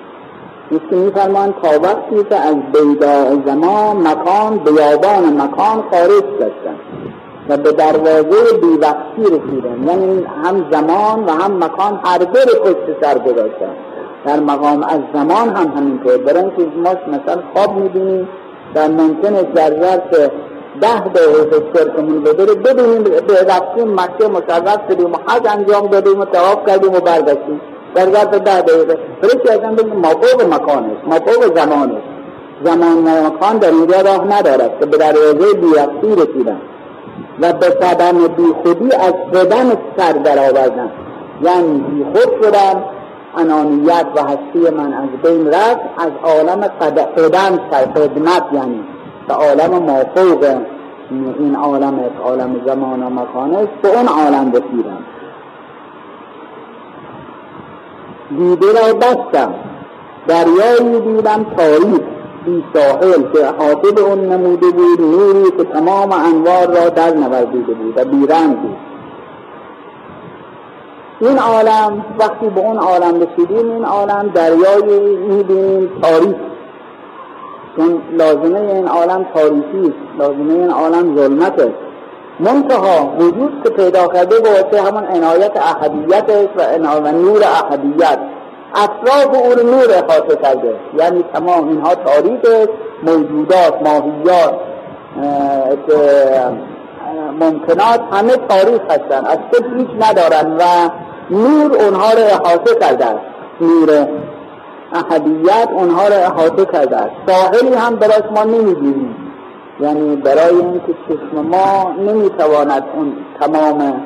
مثل 0.71 0.97
میفرمان 0.97 1.55
تا 1.63 1.81
وقتی 1.81 2.25
که 2.29 2.37
از 2.37 2.57
بیداع 2.73 3.31
زمان 3.47 3.97
مکان 3.97 4.59
بیابان 4.59 5.43
مکان 5.43 5.85
خارج 5.91 6.25
شدن 6.39 6.77
و 7.49 7.57
به 7.57 7.73
دروازه 7.73 8.59
بیوقتی 8.61 9.23
رسیدن 9.23 9.89
یعنی 9.89 10.27
هم 10.45 10.67
زمان 10.73 11.25
و 11.25 11.31
هم 11.31 11.65
مکان 11.65 12.01
هر 12.05 12.19
دو 12.19 12.39
رو 12.39 12.65
پشت 12.65 13.03
سر 13.03 13.19
گذاشتن 13.19 13.75
در 14.25 14.41
مقام 14.41 14.83
از 14.83 15.01
زمان 15.15 15.49
هم 15.49 15.73
همینطور 15.77 16.17
برای 16.17 16.51
که 16.57 16.67
ما 16.77 16.91
مثلا 16.91 17.43
خواب 17.55 17.77
می‌بینیم 17.77 18.29
در 18.75 18.89
ممکنه 18.89 19.43
در 19.43 19.81
ظرف 19.81 20.31
ده 20.81 21.01
دقیقه 21.01 21.61
بداره 22.25 22.55
ببینیم 22.55 23.03
به 23.03 23.45
رفتیم 23.49 23.95
مکه 23.95 24.29
مشرف 24.29 24.81
شدیم 24.91 25.13
و 25.13 25.17
حج 25.27 25.47
انجام 25.49 25.87
دادیم 25.87 26.21
و 26.21 26.25
تواف 26.25 26.67
کردیم 26.67 26.93
و 26.93 27.01
برگشتیم. 27.01 27.61
در 27.95 28.05
ظرف 28.05 28.35
ده 28.35 28.61
دقیقه. 28.61 28.99
برای 29.23 29.39
که 29.45 29.53
اصلا 29.53 29.73
بگیم 29.73 29.97
مافوق 29.97 30.55
مکان 30.55 30.85
است 30.85 31.09
مافوق 31.09 31.57
زمان 31.57 31.97
زمان 32.65 33.07
و 33.07 33.27
مکان 33.27 33.59
در 33.59 33.71
اینجا 33.71 34.01
راه 34.01 34.25
ندارد 34.25 34.81
که 34.81 34.87
به 34.87 34.97
دروازه 34.97 35.55
بیرفتی 35.55 36.15
رسیدن 36.15 36.61
و 37.41 37.53
به 37.53 37.69
قدم 37.69 38.29
بی 38.29 38.55
خودی 38.63 38.97
از 38.97 39.15
قدم 39.35 39.79
سر 39.97 40.13
در 40.13 40.39
آوردن 40.39 40.91
یعنی 41.43 41.79
بی 41.79 42.05
خود 42.05 42.45
شدن 42.45 42.85
انانیت 43.37 44.07
و 44.17 44.21
هستی 44.21 44.75
من 44.77 44.93
از 44.93 45.09
بین 45.23 45.47
رفت 45.47 45.81
از 45.99 46.11
عالم 46.25 46.71
خدمت 47.95 48.43
یعنی 48.53 48.85
به 49.29 49.35
عالم 49.35 49.83
مافوق 49.83 50.57
این 51.39 51.57
عالم 51.57 52.01
عالم 52.25 52.61
زمان 52.67 53.03
و 53.03 53.11
مکان 53.11 53.55
است 53.55 53.73
به 53.83 53.89
اون 53.89 54.09
عالم 54.09 54.53
رسیدن 54.53 54.99
دیده 58.39 58.67
را 58.67 58.95
بستم 58.95 59.55
دریایی 60.27 61.01
دیدم 61.01 61.47
تاریخ 61.57 62.01
بی 62.45 62.65
ساحل 62.75 63.23
که 63.33 63.47
حاطب 63.59 63.99
اون 63.99 64.21
نموده 64.21 64.71
بود 64.71 65.01
نوری 65.01 65.51
که 65.51 65.65
تمام 65.65 66.13
انوار 66.13 66.67
را 66.67 66.89
در 66.89 67.15
نوردیده 67.15 67.75
بود 67.75 67.99
و 67.99 68.05
بیرنگ 68.05 68.57
بود. 68.57 68.77
این 71.21 71.39
عالم 71.39 72.05
وقتی 72.19 72.49
به 72.49 72.61
اون 72.61 72.79
عالم 72.79 73.21
رسیدیم 73.21 73.71
این 73.71 73.85
عالم 73.85 74.31
دریایی 74.35 75.17
می‌بینیم 75.17 75.91
تاریخ 76.03 76.37
چون 77.77 78.03
لازمه 78.13 78.61
این 78.61 78.89
عالم 78.89 79.27
تاریخی 79.35 79.81
است 79.81 80.19
لازمه 80.19 80.53
این 80.53 80.71
عالم 80.71 81.17
ظلمت 81.17 81.53
است. 81.53 81.75
منتها 82.41 83.13
وجود 83.19 83.63
که 83.65 83.71
پیدا 83.71 84.07
کرده 84.07 84.37
به 84.71 84.83
همون 84.83 85.05
عنایت 85.05 85.57
احدیت 85.57 86.31
است 86.31 86.79
و 87.03 87.13
نور 87.13 87.43
احدیت. 87.43 88.19
اطراف 88.75 89.45
او 89.45 89.53
رو 89.55 89.71
نور 89.71 89.91
احاطه 89.91 90.37
کرده. 90.43 90.75
یعنی 90.99 91.25
تمام 91.35 91.69
اینها 91.69 91.95
تاریخ 91.95 92.41
است 92.45 92.69
موجودات 93.03 93.75
ماهیات 93.85 94.55
ممکنات 97.41 98.01
همه 98.13 98.33
تاریخ 98.49 98.81
هستن. 98.91 99.27
از 99.27 99.39
هیچ 99.77 99.89
ندارن 100.01 100.57
و 100.57 100.63
نور 101.31 101.77
اونها 101.77 102.13
رو 102.13 102.21
احاطه 102.21 102.75
کرده 102.81 103.05
است 103.05 103.21
نور 103.61 104.09
احدیت 104.93 105.69
اونها 105.73 106.09
رو 106.09 106.15
احاطه 106.15 106.65
کرده 106.65 106.97
است. 106.97 107.11
ساحلی 107.27 107.75
هم 107.75 107.97
برای 107.97 108.23
ما 108.35 108.45
نمی‌بینیم 108.45 109.17
یعنی 109.81 110.17
برای 110.17 110.57
اینکه 110.57 110.95
چشم 111.09 111.47
ما 111.47 111.93
نمی‌تواند 112.07 112.85
اون 112.95 113.13
تمام 113.41 114.03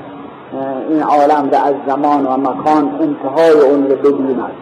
این 0.89 1.03
عالم 1.03 1.51
را 1.53 1.59
از 1.59 1.75
زمان 1.87 2.27
و 2.27 2.37
مکان 2.37 3.01
انتهای 3.01 3.51
اون 3.51 3.91
رو 3.91 3.97
ببیند. 3.97 4.53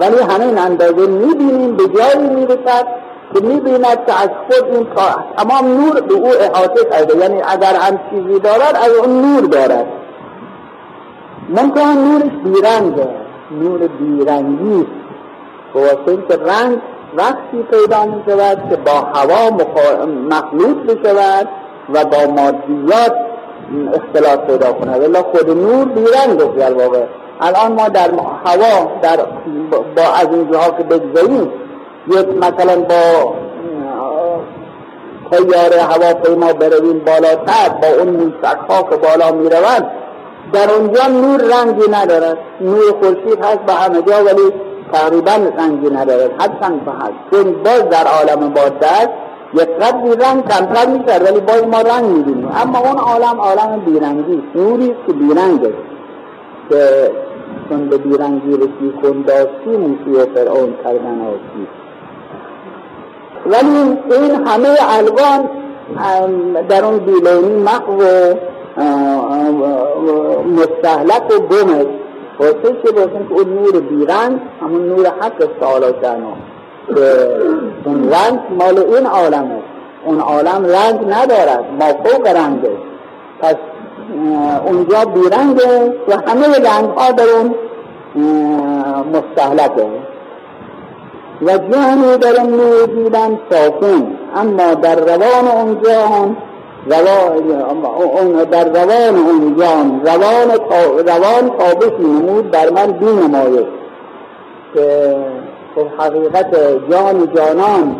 ولی 0.00 0.16
همین 0.30 0.58
اندازه 0.58 1.06
می‌بینیم 1.06 1.76
به 1.76 1.82
جایی 1.88 2.28
می‌رسد 2.28 2.86
که 3.34 3.40
می‌بیند 3.40 4.06
که 4.06 4.22
از 4.22 4.28
خود 4.50 4.74
این 4.74 4.86
تمام 5.36 5.80
نور 5.80 6.00
به 6.00 6.14
او 6.14 6.26
احاطه 6.26 6.84
کرده. 6.90 7.18
یعنی 7.18 7.42
اگر 7.42 7.74
هم 7.74 8.00
چیزی 8.10 8.40
دارد 8.40 8.76
از 8.84 8.90
اون 8.94 9.22
نور 9.22 9.42
دارد. 9.42 9.86
منتها 11.48 11.94
نورش 11.94 12.32
بیرنگه. 12.44 13.08
نور 13.60 13.86
بیرنگی. 13.86 14.86
است 15.80 16.28
که 16.28 16.36
رنگ 16.36 16.78
وقتی 17.16 17.62
پیدا 17.70 18.04
می 18.04 18.22
شود 18.26 18.70
که 18.70 18.76
با 18.76 18.92
هوا 18.92 19.56
مخلوط 20.06 20.76
بشود 20.76 21.48
و 21.94 22.04
با 22.04 22.18
مادیات 22.18 23.14
اختلاط 23.94 24.40
پیدا 24.40 24.72
کنه 24.72 24.98
ولی 24.98 25.22
خود 25.22 25.50
نور 25.50 25.84
بیرنگ 25.84 26.40
است 26.40 26.56
در 26.56 26.72
واقع. 26.72 27.02
الان 27.40 27.72
ما 27.72 27.88
در 27.88 28.10
هوا 28.44 28.90
در 29.02 29.16
با 29.96 30.02
از 30.20 30.28
این 30.30 30.52
جاها 30.52 30.70
که 30.70 30.82
بگذاریم 30.82 31.52
یک 32.06 32.28
مثلا 32.28 32.80
با 32.80 33.34
تیاره 35.30 36.14
پیما 36.14 36.52
برویم 36.52 36.98
بالاتر 36.98 37.68
با 37.82 37.88
اون 37.98 38.08
موسک 38.08 38.58
ها 38.68 38.82
که 38.82 38.96
بالا 38.96 39.32
می‌روند 39.32 39.90
در 40.52 40.70
اونجا 40.70 41.06
نور 41.06 41.40
رنگی 41.40 41.90
ندارد. 41.90 42.38
نور 42.60 42.92
خورشید 43.02 43.44
هست 43.44 43.58
به 43.58 43.72
همه 43.72 44.02
جا 44.02 44.24
ولی 44.24 44.52
تقریبا 44.92 45.32
رنگی 45.58 45.90
ندارد. 45.90 46.30
حتما 46.42 46.92
هست 46.92 47.12
چون 47.30 47.52
باز 47.52 47.88
در 47.88 48.06
عالم 48.06 48.48
باده 48.48 48.86
است 48.86 49.10
یک 49.54 49.68
قدری 49.68 50.16
رنگ 50.24 50.44
کمتر 50.48 50.86
می‌شد 50.86 51.22
ولی 51.22 51.40
باز 51.40 51.62
ما 51.66 51.80
رنگ 51.80 52.04
می‌بینیم. 52.04 52.48
اما 52.62 52.78
اون 52.78 52.98
عالم 52.98 53.40
عالم 53.40 53.80
بیرنگی 53.86 54.42
نوری 54.54 54.96
که 55.06 55.12
بیرنگ 55.12 55.64
است. 55.64 55.92
که 56.70 57.10
چون 57.68 57.88
به 57.88 57.98
بیرنگی 57.98 58.56
رسی 58.56 58.92
کن 59.02 59.22
داشتی 59.22 59.70
موسی 59.70 60.30
فرعون 60.34 60.74
کردن 60.84 61.20
آسی 61.20 61.66
ولی 63.46 63.98
این 64.10 64.46
همه 64.46 64.68
الوان 64.98 65.48
در 66.68 66.84
اون 66.84 66.98
بیلونی 66.98 67.62
مقو 67.62 67.92
و 67.92 68.34
مستحلک 70.44 71.30
و 71.30 71.38
گم 71.38 71.68
واسه 72.38 72.76
که 72.84 72.92
باشن 72.92 73.28
که 73.28 73.34
اون 73.34 73.48
نور 73.54 73.80
بیرنگ 73.80 74.40
همون 74.60 74.88
نور 74.88 75.06
حق 75.06 75.48
سالا 75.60 75.92
شنو 76.02 76.32
که 76.94 77.28
اون 77.84 78.12
رنگ 78.12 78.40
مال 78.58 78.78
این 78.78 79.06
عالم 79.06 79.44
است 79.44 79.72
اون 80.04 80.20
عالم 80.20 80.66
رنگ 80.66 81.00
ندارد 81.08 81.64
ما 81.80 81.86
فوق 81.86 82.26
رنگ 82.26 82.66
است 82.66 82.82
پس 83.40 83.56
اونجا 84.66 85.04
بیرنگه 85.04 85.94
و 86.08 86.12
همه 86.26 86.46
رنگ 86.46 86.90
ها 86.96 87.12
در 87.12 87.24
اون 87.24 87.54
مستحلکه. 89.12 89.86
و 91.42 91.58
جهنی 91.58 92.16
در 92.16 92.40
اون 92.40 92.50
نور 92.50 92.86
دیدن 92.86 93.38
اما 94.36 94.74
در 94.74 94.94
روان 94.94 95.48
اون 95.56 95.80
جهان 95.82 96.36
روان 96.86 98.44
در 98.44 98.64
روان 98.64 99.16
اون 99.16 99.56
جان 99.56 100.00
روان 100.04 100.50
روان 101.06 101.50
نمود 102.00 102.50
بر 102.50 102.70
من 102.70 102.92
بی 102.92 103.06
نمایش 103.06 103.66
که 104.74 105.16
خب 105.74 105.86
حقیقت 106.02 106.50
جان 106.90 107.28
جانان 107.34 107.96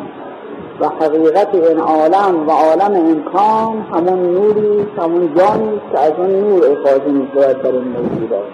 و 0.80 0.88
حقیقت 0.88 1.48
این 1.54 1.78
عالم 1.78 2.48
و 2.48 2.50
عالم 2.50 2.94
امکان 2.94 3.86
همون 3.92 4.34
نوری 4.34 4.86
همون 4.98 5.34
جانی 5.36 5.80
که 5.92 5.98
از 5.98 6.12
اون 6.18 6.30
نور 6.30 6.64
افاظه 6.64 7.06
می‌شود 7.06 7.62
در 7.62 7.72
این 7.72 7.84
موجودات 7.84 8.44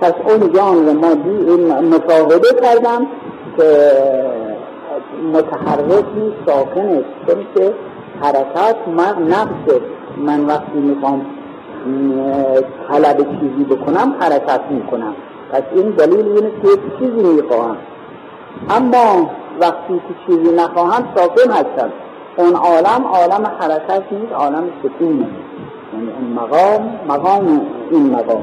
پس 0.00 0.12
اون 0.28 0.52
جان 0.52 0.86
رو 0.86 0.92
ما 0.92 1.14
مشاهده 1.80 2.60
کردم 2.62 3.06
که 3.56 3.92
متحرک 5.32 6.04
نیست 6.16 6.36
ساکن 6.46 6.80
است. 6.80 7.26
چون 7.26 7.46
که 7.54 7.74
حرکت 8.22 8.76
نفس 9.28 9.80
من 10.18 10.46
وقتی 10.46 10.78
می‌خوام 10.78 11.26
طلب 12.88 13.16
چیزی 13.16 13.64
بکنم 13.64 14.14
حرکت 14.20 14.60
می‌کنم. 14.70 15.14
پس 15.52 15.62
این 15.72 15.90
دلیل 15.90 16.26
اینه 16.26 16.50
که 16.62 16.68
چیزی 16.98 17.22
می‌خواهم. 17.22 17.76
اما 18.70 19.30
وقتی 19.60 19.94
که 19.94 20.14
چیزی 20.26 20.54
نخواهم 20.56 21.04
ساکن 21.16 21.50
هستم. 21.50 21.92
اون 22.36 22.54
عالم 22.54 23.04
عالم 23.12 23.46
حرکت 23.60 24.02
نیست 24.10 24.32
عالم 24.32 24.64
سکونه 24.82 25.26
یعنی 25.92 26.10
اون 26.20 26.32
مقام 26.34 26.98
مقام 27.08 27.60
این 27.90 28.10
مقام. 28.10 28.42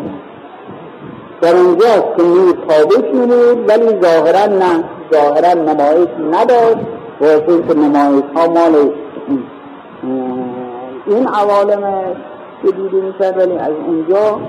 در 1.41 1.55
اونجا 1.55 2.13
که 2.17 2.23
نور 2.23 2.55
تابش 2.67 3.13
میبود 3.13 3.69
ولی 3.69 4.01
ظاهرا 4.01 4.45
نه. 4.45 4.83
ظاهرا 5.13 5.53
نمایش 5.53 6.09
نداشت. 6.31 6.87
و 7.21 7.39
که 7.39 7.73
نمایش 7.73 8.23
ها 8.35 8.47
مال 8.47 8.91
این 11.05 11.27
عوالم 11.27 11.83
که 12.61 12.71
دیده 12.71 13.01
می‌شد 13.01 13.37
ولی 13.37 13.57
از 13.57 13.73
اونجا 13.87 14.39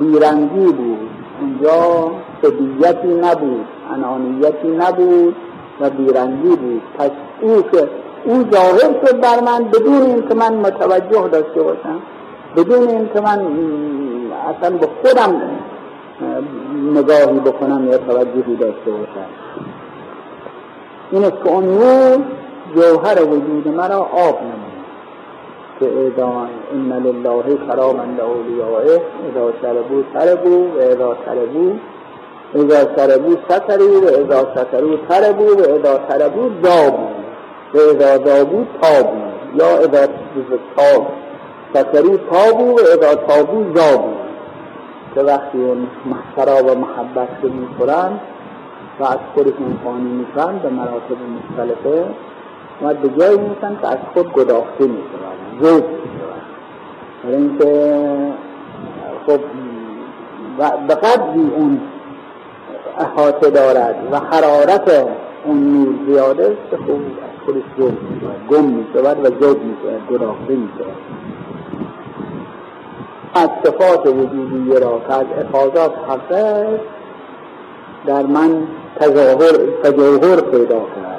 بیرنگی 0.00 0.72
بود. 0.72 1.08
اونجا 1.40 2.10
سبیتی 2.42 3.14
نبود 3.14 3.66
انانیتی 3.94 4.68
نبود 4.68 5.36
و 5.80 5.90
بیرنگی 5.90 6.56
بود. 6.56 6.82
پس 6.98 7.10
او 7.40 7.62
که 7.62 7.88
او 8.24 8.44
ظاهر 8.52 9.06
شد 9.06 9.20
بر 9.20 9.40
من 9.40 9.64
بدون 9.64 10.02
اینکه 10.02 10.34
من 10.34 10.54
متوجه 10.54 11.28
داشته 11.28 11.62
باشم 11.62 12.00
بدون 12.56 12.88
اینکه 12.88 13.20
من 13.20 13.46
اصلا 14.48 14.76
به 14.76 14.88
خودم 15.02 15.42
نگاهی 16.94 17.40
بکنم 17.40 17.88
یا 17.90 17.98
توجهی 17.98 18.56
داشته 18.56 18.90
باشم. 18.90 19.26
این 21.12 21.24
است 21.24 21.36
که 21.44 21.50
اون 21.50 21.64
نور 21.64 22.18
جوهر 22.74 23.22
وجود 23.22 23.68
مرا 23.68 23.98
آب 23.98 24.40
نمید 24.42 24.71
که 25.82 25.88
اذا 26.06 26.46
ان 26.72 26.92
لله 26.92 27.44
کراما 27.66 28.04
لاولیائه 28.18 29.02
اذا 29.28 29.52
شربو 29.62 30.02
شربو 30.12 30.56
و 30.74 30.78
اذا 30.78 31.16
شربو 31.24 31.72
اذا 32.54 32.80
شربو 32.96 33.36
سترو 33.48 34.00
و 34.04 34.06
اذا 34.06 34.40
سترو 34.54 34.96
تربو 35.08 35.44
و 35.44 35.60
اذا 35.60 35.98
تربو 36.08 36.48
دابو. 36.48 37.06
و 37.74 37.78
اذا 37.78 38.16
دابو 38.16 38.64
تابو. 38.82 39.16
یا 39.54 39.78
اذا 39.78 40.06
تاب. 40.76 41.06
سترو 41.74 42.16
تابو 42.16 42.64
و 42.64 42.80
اذا 42.94 43.14
تابو 43.14 43.64
زابو 43.74 44.12
که 45.14 45.20
وقتی 45.20 45.58
اون 45.58 45.86
محترا 46.06 46.64
و 46.64 46.78
محبت 46.78 47.28
رو 47.42 47.48
می‌خورند 47.48 48.20
و 49.00 49.04
از 49.04 49.18
خودشون 49.34 49.78
خانی 49.84 50.10
می‌کنن 50.10 50.58
به 50.58 50.68
مراتب 50.68 51.18
مختلفه 51.38 52.04
و 52.82 52.94
به 52.94 53.08
جایی 53.18 53.38
میشن 53.38 53.76
که 53.80 53.88
از 53.88 53.98
خود 54.14 54.32
گداخته 54.32 54.84
میشن 54.84 55.60
زود 55.60 55.84
میشن 55.84 56.22
برای 57.24 57.36
اینکه 57.36 58.32
خب 59.26 59.40
به 60.88 60.94
قدری 60.94 61.52
اون 61.56 61.80
احاطه 62.98 63.50
دارد 63.50 64.08
و 64.12 64.18
حرارت 64.18 65.06
اون 65.44 65.72
نور 65.72 65.94
زیاده 66.06 66.44
است 66.44 66.70
که 66.70 66.76
خب 66.76 66.92
از 66.92 67.44
خودش 67.44 67.62
زود 67.78 67.98
می‌شود 68.10 68.48
گم 68.50 68.64
می‌شود 68.64 69.18
و 69.24 69.44
زود 69.44 69.64
می‌شود 69.64 70.08
گداخته 70.10 70.54
می‌شود. 70.56 70.96
از 73.34 73.48
صفات 73.64 74.06
وجودی 74.06 74.80
را 74.80 75.00
که 75.08 75.14
از 75.14 75.26
افاظات 75.46 75.92
حقه 76.08 76.80
در 78.06 78.22
من 78.22 78.62
تظاهر 78.96 79.52
تجاهر 79.82 80.40
پیدا 80.40 80.80
کرد. 80.80 81.11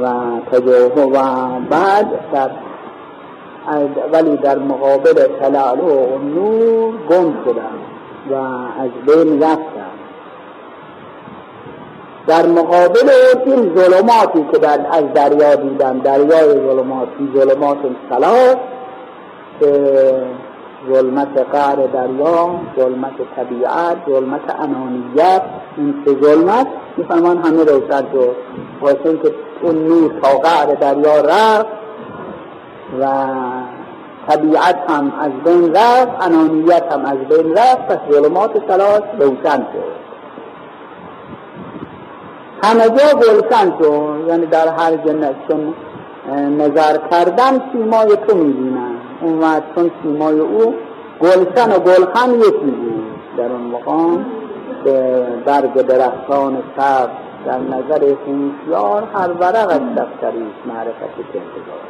و 0.00 0.08
تجاهر 0.52 1.06
و 1.06 1.10
بعد 1.70 2.06
در 2.32 2.50
ولی 4.12 4.36
در 4.36 4.58
مقابل 4.58 5.14
تلال 5.40 5.80
و 5.80 6.18
نور 6.18 6.94
گم 7.10 7.34
شدم 7.44 7.78
و 8.30 8.34
از 8.80 8.90
بین 9.06 9.42
رفتم 9.42 9.92
در 12.26 12.46
مقابل 12.46 13.10
این 13.46 13.74
ظلماتی 13.76 14.46
که 14.52 14.58
در 14.58 14.86
از 14.90 15.12
دریا 15.14 15.54
دیدم 15.54 15.98
دریای 15.98 16.48
ظلماتی 16.48 17.30
ظلمات 17.34 17.78
سلاس 18.10 18.56
که 19.60 20.22
ظلمت 20.92 21.38
قعر 21.52 21.76
دریا 21.86 22.60
ظلمت 22.76 23.12
طبیعت 23.36 23.96
ظلمت 24.08 24.60
انانیت 24.60 25.42
این 25.76 25.94
سه 26.04 26.16
ظلمت 26.22 26.66
میفرمان 26.96 27.38
همه 27.38 27.64
روشن 27.64 28.06
شد. 28.12 28.36
واسه 28.80 29.18
که 29.22 29.34
اون 29.62 29.86
نور 29.86 30.12
تا 30.22 30.28
قعر 30.28 30.74
دریا 30.74 31.20
رفت 31.20 31.66
و 33.00 33.06
طبیعت 34.28 34.90
هم 34.90 35.12
از 35.20 35.32
بین 35.44 35.74
رفت 35.74 36.26
انانیت 36.26 36.92
هم 36.92 37.04
از 37.04 37.18
بین 37.18 37.52
رفت 37.52 37.86
پس 37.88 37.98
ظلمات 38.12 38.50
ثلاث 38.68 39.02
روشن 39.18 39.56
شد. 39.56 39.92
همه 42.64 42.84
جا 42.84 43.18
گلشن 43.18 43.72
شد. 43.78 44.28
یعنی 44.28 44.46
در 44.46 44.68
هر 44.68 44.96
جنت 44.96 45.34
چون 45.48 45.74
نظر 46.58 46.98
کردن 47.10 47.60
سیمای 47.72 48.16
تو 48.28 48.36
می‌بینن. 48.36 48.94
اون 49.20 49.38
وقت 49.38 49.62
چون 49.74 49.90
سیمای 50.02 50.40
او 50.40 50.74
گلشن 51.20 51.72
و 51.72 51.78
گلخن 51.78 52.30
یکی 52.34 52.50
بود. 52.50 53.02
در 53.36 53.52
اون 53.52 53.60
مقام 53.60 54.26
به 54.84 55.26
برگ 55.44 55.72
درختان 55.72 56.62
سب 56.76 57.10
در 57.46 57.58
نظر 57.58 58.14
خوشیار 58.24 59.08
هر 59.14 59.30
ورق 59.32 59.70
از 59.70 59.80
دفتریست 59.96 60.66
معرفت 60.66 61.16
کردگار 61.32 61.82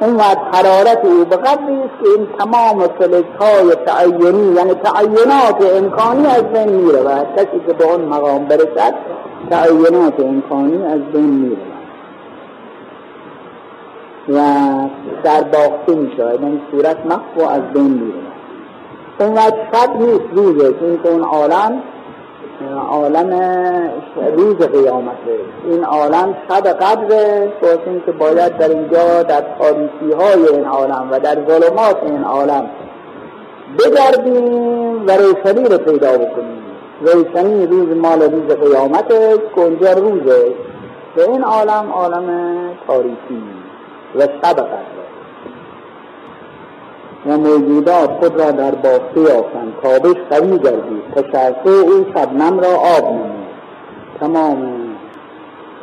وقت 0.00 0.38
حرارت 0.52 1.04
او 1.04 1.24
به 1.24 1.36
قدری 1.36 1.76
است 1.76 1.94
که 2.02 2.08
این 2.16 2.26
تمام 2.38 2.78
فلک 2.78 3.24
های 3.40 3.74
تعینی 3.86 4.54
یعنی 4.54 4.74
تعینات 4.74 5.74
امکانی 5.76 6.26
از 6.26 6.42
بین 6.42 6.68
میره 6.68 7.00
و 7.00 7.24
کسی 7.36 7.60
که 7.66 7.72
به 7.72 7.84
اون 7.84 8.00
مقام 8.00 8.44
برسد 8.44 8.94
تعینات 9.50 10.20
امکانی 10.20 10.86
از 10.86 11.00
بین 11.00 11.30
میره 11.30 11.72
و 14.28 14.38
در 15.24 15.42
باخته 15.42 15.94
می 15.94 16.12
شود 16.16 16.44
این 16.44 16.60
صورت 16.70 17.06
مخو 17.06 17.48
از 17.50 17.62
بین 17.74 17.90
می 17.92 18.12
اون 18.12 18.22
وقت 19.30 19.54
شب 19.72 19.96
نیست 19.96 20.24
روزه. 20.34 20.74
این 20.80 21.02
که 21.02 21.08
اون 21.08 21.22
عالم 21.22 21.82
عالم 22.90 23.30
روز 24.36 24.56
قیامته 24.56 25.38
این 25.64 25.84
عالم 25.84 26.36
شب 26.48 26.66
قدره. 26.66 27.52
این 27.86 28.02
که 28.06 28.12
باید 28.12 28.56
در 28.56 28.68
اینجا 28.68 29.22
در 29.22 29.44
تاریخی 29.58 30.12
های 30.18 30.48
این 30.48 30.64
عالم 30.64 31.08
و 31.10 31.20
در 31.20 31.34
ظلمات 31.34 31.96
این 32.02 32.24
عالم 32.24 32.70
بگردیم 33.78 35.06
و 35.06 35.10
روشنی 35.10 35.64
رو 35.64 35.78
پیدا 35.78 36.12
بکنیم. 36.12 36.62
روشنی 37.00 37.66
روز 37.66 37.96
مال 37.96 38.22
روز 38.22 38.56
قیامته 38.56 39.38
که 39.54 39.60
اونجا 39.60 39.92
روزه. 39.92 40.54
به 41.16 41.30
این 41.30 41.44
عالم 41.44 41.92
عالم 41.92 42.28
تاریخی 42.86 43.42
و 44.14 44.20
شب 44.20 44.42
قدر 44.42 44.64
و 47.26 47.38
موجودات 47.38 48.10
خود 48.10 48.40
را 48.40 48.50
در 48.50 48.70
بافته 48.70 49.20
یافتند 49.20 49.72
تابش 49.82 50.16
قوی 50.30 50.58
گردید. 50.58 51.02
تشعشع 51.14 51.68
او 51.68 52.04
شبنم 52.14 52.60
را 52.60 52.68
آب 52.68 53.04
نمود. 53.04 53.46
تمام 54.20 54.72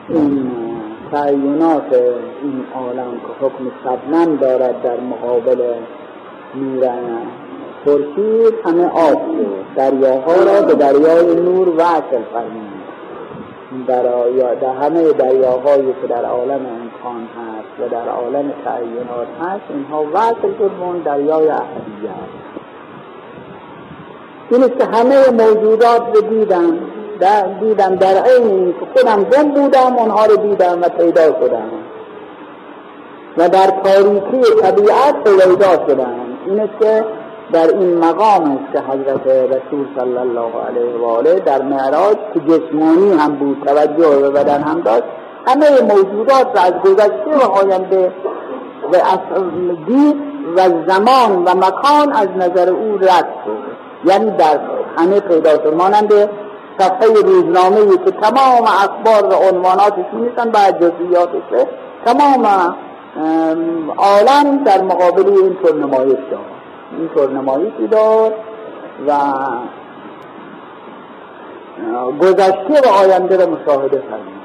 این 0.10 0.52
تعینات 1.12 1.94
این 2.44 2.64
عالم 2.76 3.12
که 3.12 3.46
حکم 3.46 3.72
شبنم 3.84 4.36
دارد 4.36 4.82
در 4.82 5.00
مقابل 5.00 5.74
نور 6.56 6.90
خورشید 7.86 8.54
همه 8.66 8.86
آب 8.86 9.18
شد. 9.18 9.76
دریاها 9.76 10.34
را 10.34 10.62
به 10.62 10.74
دریای 10.74 11.36
نور 11.36 11.70
وصل 11.70 12.24
فرمود. 12.34 12.89
در, 13.88 14.04
در 14.62 14.74
همه 14.74 15.14
دریاهایی 15.14 15.94
که 16.02 16.08
در 16.08 16.26
عالم 16.26 16.66
امکان 16.66 17.22
هست 17.22 17.80
و 17.80 17.90
در 17.90 18.10
عالم 18.10 18.54
تعینات 18.66 19.28
هست 19.42 19.64
اینها 19.70 20.04
وصل 20.14 20.58
شد 20.58 20.72
به 20.72 21.00
دریای 21.06 21.50
احدیت 21.50 22.50
این 24.52 24.62
که 24.78 24.86
همه 24.86 25.30
موجودات 25.30 26.02
رو 26.16 26.22
دیدم 26.22 26.80
در 27.20 27.48
دیدم 27.48 27.96
در 27.96 28.24
این 28.24 28.74
که 28.74 28.86
خودم 28.96 29.24
گم 29.24 29.52
بودم 29.52 29.96
اونها 29.98 30.26
رو 30.26 30.36
دیدم 30.36 30.82
و 30.82 30.90
پیدا 30.90 31.22
شدم. 31.22 31.70
و 33.38 33.50
در 33.50 33.68
تاریکی 33.84 34.62
طبیعت 34.62 35.24
پیدا 35.24 35.88
شدم. 35.88 36.16
این 36.46 36.70
که 36.80 37.06
در 37.54 37.68
این 37.68 37.98
مقام 37.98 38.52
است 38.52 38.74
که 38.74 38.80
حضرت 38.80 39.28
رسول 39.28 39.88
صلی 39.98 40.18
الله 40.18 40.52
علیه 40.68 40.98
و 41.02 41.06
آله 41.06 41.40
در 41.40 41.62
معراج 41.62 42.18
که 42.34 42.40
جسمانی 42.40 43.14
هم 43.14 43.36
بود 43.36 43.58
توجه 43.66 44.20
به 44.22 44.30
بدن 44.30 44.62
هم 44.62 44.82
داشت 44.82 45.04
همه 45.48 45.66
موجودات 45.82 46.48
را 46.56 46.62
از 46.62 46.74
گذشته 46.74 47.38
و 47.46 47.52
آینده 47.52 48.12
و 48.94 48.98
دید 49.88 50.16
و 50.56 50.60
زمان 50.88 51.44
و 51.46 51.56
مکان 51.56 52.14
از 52.14 52.28
نظر 52.36 52.70
او 52.70 52.98
رد 52.98 53.30
شد. 53.46 54.10
یعنی 54.10 54.32
در 54.32 54.60
همه 54.98 55.20
پیدا 55.20 55.50
شد. 55.50 55.74
مانند 55.74 56.14
صفحه 56.80 57.08
روزنامه 57.08 57.98
که 58.06 58.12
تمام 58.12 58.64
اخبار 58.64 59.34
و 59.34 59.34
عنواناتش 59.34 60.06
میشن 60.14 60.50
بعد 60.52 60.78
جزئیاتش 60.78 61.68
تمام 62.06 62.46
عالم 63.98 64.64
در 64.64 64.82
مقابل 64.82 65.28
این 65.28 65.58
نمایش 65.82 66.20
داد 66.32 66.59
اینطور 66.98 67.30
نمایشی 67.32 67.88
داد 67.88 68.34
و 69.08 69.14
گذشته 72.22 72.90
و 72.90 72.94
آینده 73.04 73.38
را 73.38 73.46
مشاهده 73.46 74.04
فرمید 74.10 74.40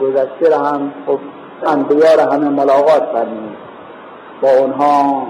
گذشته 0.00 0.48
را 0.50 0.58
هم 0.58 0.92
خب 1.06 1.18
انبیا 1.66 2.14
را 2.14 2.32
همه 2.32 2.48
ملاقات 2.48 3.02
فرمید 3.12 3.56
با 4.42 4.48
اونها 4.48 5.26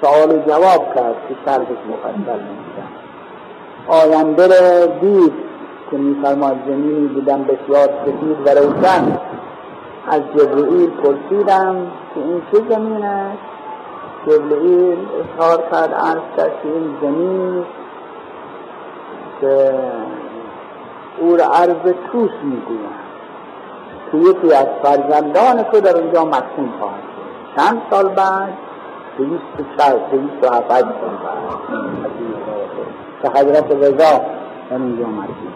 سوال 0.00 0.42
جواب 0.48 0.94
کرد 0.94 1.16
که 1.28 1.34
شرحش 1.44 1.78
مفصل 1.88 2.30
نمیدن 2.30 2.88
آینده 3.88 4.46
را 4.46 4.86
دید 4.86 5.32
که 5.90 5.96
میفرماد 5.96 6.56
زمینی 6.66 7.08
بودن 7.08 7.44
بسیار 7.44 7.88
سفید 8.04 8.46
و 8.46 8.50
روشن. 8.50 9.18
از 10.08 10.22
جبرئیل 10.36 10.90
پرسیدم 10.90 11.86
که 12.14 12.20
این 12.20 12.42
چه 12.52 12.74
زمین 12.74 13.02
است؟ 13.02 13.51
جبرئیل 14.26 14.98
اظهار 15.20 15.62
کرد 15.70 15.94
عرض 15.94 16.36
کرد 16.36 16.52
که 16.62 16.68
این 16.68 16.96
زمین 17.02 17.64
که 19.40 19.74
او 21.18 21.36
را 21.36 21.44
عرض 21.44 21.94
توس 22.12 22.30
می‌گویم 22.42 23.02
که 24.12 24.18
یکی 24.18 24.54
از 24.54 24.66
فرزندان 24.82 25.62
تو 25.62 25.80
در 25.80 25.96
اونجا 25.96 26.24
مدفون 26.24 26.72
خواهد 26.78 27.02
چند 27.56 27.82
سال 27.90 28.08
بعد؟ 28.08 28.52
دویست 29.18 29.42
و 29.58 29.62
چهار 29.76 30.00
دویست 30.10 30.42
و 30.42 30.54
هفت 30.54 30.68
سال 30.68 30.82
بعد. 30.82 30.94
که 33.22 33.28
حضرت 33.28 33.72
رضا 33.72 34.18
در 34.70 34.76
اونجا 34.76 35.06
مدفون 35.06 35.52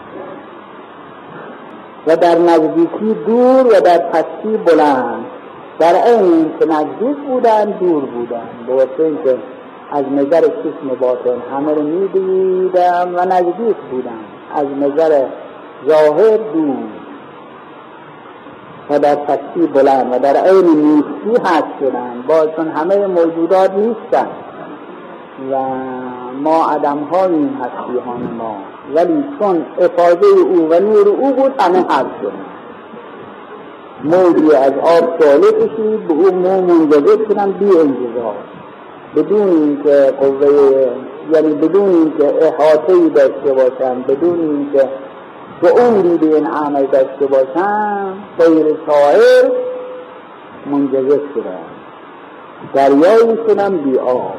و 2.07 2.15
در 2.15 2.37
نزدیکی 2.37 3.13
دور 3.13 3.67
و 3.67 3.81
در 3.81 3.97
پستی 3.97 4.57
بلند. 4.57 5.25
در 5.79 6.07
این 6.07 6.51
که 6.59 6.65
نزدیک 6.65 7.17
بودن 7.27 7.65
دور 7.65 8.05
بودن. 8.05 8.49
به 8.67 8.73
اینکه 9.03 9.37
از 9.91 10.03
نظر 10.11 10.41
چشم 10.41 10.95
باطن 10.99 11.41
همه 11.51 11.73
رو 11.73 11.83
می‌دیدم 11.83 13.15
و 13.15 13.25
نزدیک 13.25 13.77
بودن 13.91 14.19
از 14.55 14.65
نظر 14.81 15.25
ظاهر 15.89 16.37
دور. 16.37 16.75
و 18.89 18.99
در 18.99 19.15
پستی 19.15 19.67
بلند 19.73 20.13
و 20.13 20.19
در 20.19 20.35
عین 20.35 20.65
نیستی 20.65 21.41
هست 21.43 21.67
شدن 21.79 22.23
همه 22.67 23.07
موجودات 23.07 23.71
نیستن. 23.71 24.27
و 25.51 25.55
ما 26.43 26.65
عدم 26.65 26.97
هاییم 26.97 27.61
هستیهان 27.61 28.21
ما. 28.37 28.55
ولی 28.95 29.23
چون 29.39 29.65
افاده 29.79 30.27
او 30.27 30.67
و 30.69 30.79
نور 30.79 31.07
او 31.07 31.33
بود 31.33 31.61
همه 31.61 31.77
هست 31.77 32.09
شدن. 32.21 32.56
موجی 34.03 34.55
از 34.55 34.71
آب 34.71 35.21
ساله 35.21 35.51
کشید 35.51 36.07
به 36.07 36.13
او 36.13 36.35
مو 36.35 36.61
منجذب 36.61 37.27
شدن 37.29 37.51
بی 37.51 37.65
انجزار 37.65 38.35
بدون 39.15 39.49
اینکه 39.49 40.13
قوه 40.19 40.47
یعنی 41.33 41.53
بدون 41.53 41.89
اینکه 41.89 42.45
احاطه 42.45 43.09
داشته 43.09 43.53
باشن 43.53 44.01
بدون 44.01 44.39
اینکه 44.39 44.89
شعوری 45.61 46.17
به 46.17 46.35
این 46.35 46.47
عمل 46.47 46.85
داشته 46.85 47.25
باشن 47.25 48.13
غیر 48.39 48.77
شاعر 48.87 49.51
منجذب 50.65 51.21
شدن. 51.33 51.59
دریایی 52.73 53.37
شدم 53.47 53.77
بی 53.77 53.97
آب. 53.99 54.33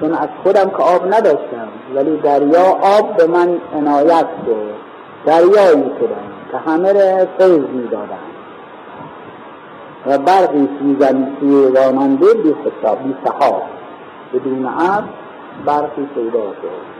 چون 0.00 0.12
از 0.12 0.28
خودم 0.42 0.70
که 0.70 0.82
آب 0.82 1.14
نداشتم 1.14 1.68
ولی 1.94 2.16
دریا 2.16 2.64
آب 2.98 3.16
به 3.16 3.26
من 3.26 3.58
عنایت 3.74 4.26
شد 4.46 4.74
دریایی 5.26 5.84
شدم 6.00 6.30
که 6.50 6.56
همه 6.56 6.92
را 6.92 7.26
فیض 7.38 7.64
می 7.72 7.88
دادن 7.88 8.29
و 10.06 10.18
برقی 10.18 10.68
سوزن 10.78 11.28
راننده 11.74 12.34
بی 12.34 12.54
حساب 12.64 13.02
بی 13.02 13.14
صحاب 13.24 13.62
بدون 14.34 14.66
عرض 14.66 15.04
برقی 15.66 16.08
پیدا 16.14 16.52
شد. 16.62 16.90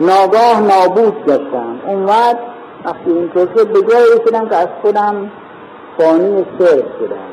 ناگاه 0.00 0.60
نابود 0.60 1.24
گشتم 1.24 1.80
اون 1.86 2.04
وقت 2.04 2.38
وقتی 2.84 3.10
اینطور 3.10 3.48
شد 3.56 3.72
به 3.72 3.82
جایی 3.82 4.04
رسیدم 4.20 4.48
که 4.48 4.56
از 4.56 4.68
خودم 4.82 5.30
فانی 5.98 6.46
سر 6.58 6.82
شدم. 6.98 7.28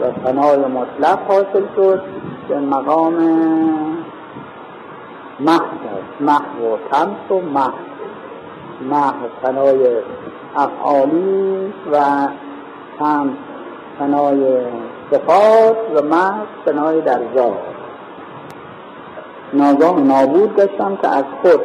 و 0.00 0.12
فنای 0.24 0.56
مطلق 0.58 1.18
حاصل 1.28 1.64
شد 1.76 2.02
به 2.48 2.58
مقام 2.58 3.14
محض 5.40 5.58
است. 5.60 6.20
محو 6.20 6.74
و 6.74 6.76
تمس 6.90 7.30
و 7.30 7.40
محو 7.40 7.72
محو 8.90 9.26
فنای 9.42 9.96
افعالی 10.56 11.72
و 11.92 11.98
تمس 12.98 13.47
فنای 13.98 14.64
صفات 15.10 15.76
و 15.94 16.02
محو 16.02 16.44
فنای 16.64 17.00
در 17.00 17.20
ذات 17.36 17.58
ناگاه 19.52 20.00
نابود 20.00 20.56
داشتم 20.56 20.98
که 21.02 21.08
از 21.08 21.24
خود 21.42 21.60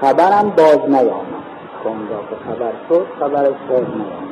خبرم 0.00 0.50
باز 0.50 0.78
نیامد. 0.88 1.38
خونگاه 1.82 2.20
که 2.30 2.36
خبر 2.46 2.72
شد 2.88 3.06
خبرش 3.20 3.56
باز 3.68 3.80
نیامد. 3.80 4.28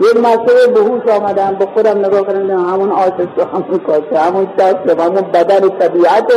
یک 0.00 0.16
مرتبه 0.16 0.66
به 0.74 0.80
هوش 0.80 1.08
آمدم 1.08 1.54
به 1.54 1.66
خودم 1.66 1.98
نگاه 1.98 2.22
کردم 2.22 2.64
همون 2.64 2.90
آتش 2.92 3.28
و 3.36 3.44
همون 3.44 3.78
کاسه 3.78 4.18
همون 4.18 4.44
دست 4.58 4.98
و 4.98 5.02
همون 5.02 5.22
بدن 5.22 5.68
طبیعت 5.68 6.32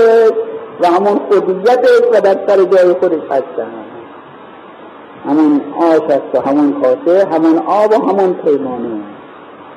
و 0.82 0.88
همون 0.88 1.20
خودیت 1.32 1.86
و 2.14 2.22
در 2.22 2.48
سر 2.48 2.64
جای 2.64 2.94
خودش 2.94 3.24
هستم. 3.32 3.79
همون 5.26 5.62
آش 5.82 6.02
است 6.02 6.36
و 6.36 6.50
همون 6.50 6.82
کاسه 6.82 7.28
همون 7.32 7.58
آب 7.58 7.92
و 7.92 8.10
همون 8.10 8.34
پیمانه. 8.34 8.90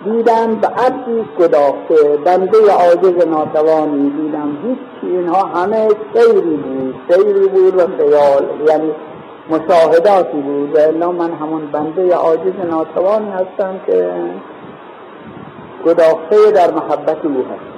دیدم 0.05 0.55
به 0.55 0.67
عبدی 0.67 1.25
گداخته 1.39 2.17
بنده 2.25 2.59
عاجز 2.73 3.27
ناتوانی 3.27 4.11
دیدم 4.11 4.59
هیچی 4.63 5.17
اینها 5.17 5.43
همه 5.43 5.89
سیری 6.15 6.41
بود 6.41 6.95
سیری 7.11 7.49
بود 7.49 7.75
و 7.77 7.87
خیال 7.97 8.45
یعنی 8.69 8.91
مشاهداتی 9.51 10.41
بود. 10.41 10.77
و 10.77 10.79
الا 10.79 11.13
من 11.13 11.33
همون 11.33 11.67
بنده 11.67 12.15
عاجز 12.15 12.53
ناتوانی 12.71 13.31
هستم 13.31 13.81
که 13.87 14.13
گداخته 15.87 16.51
در 16.55 16.71
محبت 16.71 17.25
او 17.25 17.45
هستم 17.45 17.72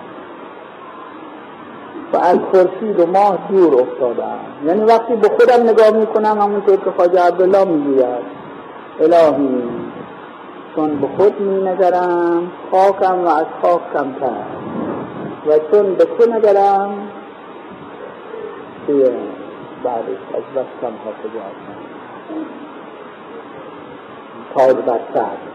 و 2.14 2.16
از 2.16 2.38
خورشید 2.53 3.00
و 3.00 3.07
ماه 3.07 3.38
دور 3.48 3.81
افتادم. 3.81 4.38
یعنی 4.66 4.85
وقتی 4.85 5.16
به 5.16 5.29
خودم 5.29 5.68
نگاه 5.68 5.90
می‌کنم 5.90 6.40
همونطور 6.40 6.77
که 6.77 6.90
خواجه 6.90 7.20
عبدالله 7.20 7.64
می‌گوید. 7.64 8.44
الهی 9.00 9.62
چون 10.77 10.96
به 10.96 11.09
خود 11.16 11.40
می 11.40 11.62
نگرم 11.62 12.53
خاکم 12.70 13.24
و 13.24 13.29
از 13.29 13.46
خاک 13.62 13.81
کمتر. 13.92 14.44
و 15.46 15.59
چون 15.70 15.94
به 15.94 16.05
تو 16.05 16.33
نگرم 16.33 17.09
توی 18.87 19.03
بعدش 19.85 20.22
از 20.35 20.64
کم 20.81 20.87
ها 20.87 21.12
کجا 21.22 21.44
تاج 24.55 24.77
بر 24.77 25.00
سر 25.14 25.54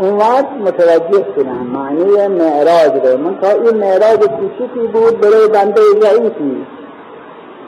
وقت 0.00 0.52
متوجه 0.60 1.24
شدم. 1.36 1.66
معنی 1.72 2.28
معراج 2.28 3.06
رو. 3.06 3.18
من 3.18 3.38
تا 3.40 3.48
این 3.48 3.76
معراج 3.76 4.18
کوچیکی 4.18 4.86
بود 4.92 5.20
برای 5.20 5.48
بنده 5.48 5.80
ضعیفی 6.00 6.66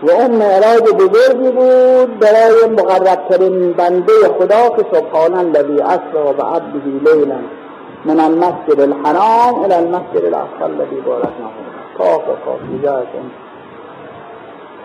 و 0.02 0.10
اون 0.10 0.30
معراج 0.30 0.82
بزرگی 0.82 1.50
بود 1.50 2.18
برای 2.18 2.70
مقربترین 2.70 3.72
بنده 3.72 4.12
خدا 4.38 4.68
که 4.76 4.84
سبحان 4.92 5.34
الذی 5.34 5.80
اسرا 5.80 6.34
و 6.38 6.42
عبده 6.42 7.10
لیلا 7.14 7.38
من 8.04 8.20
المسجد 8.20 8.80
الحرام 8.80 9.64
الى 9.64 9.74
المسجد 9.74 10.24
الاقصى 10.24 10.64
الذي 10.64 11.00
باركنا 11.00 11.50
کاف 11.98 12.28
و 12.28 12.34
کاف. 12.44 12.60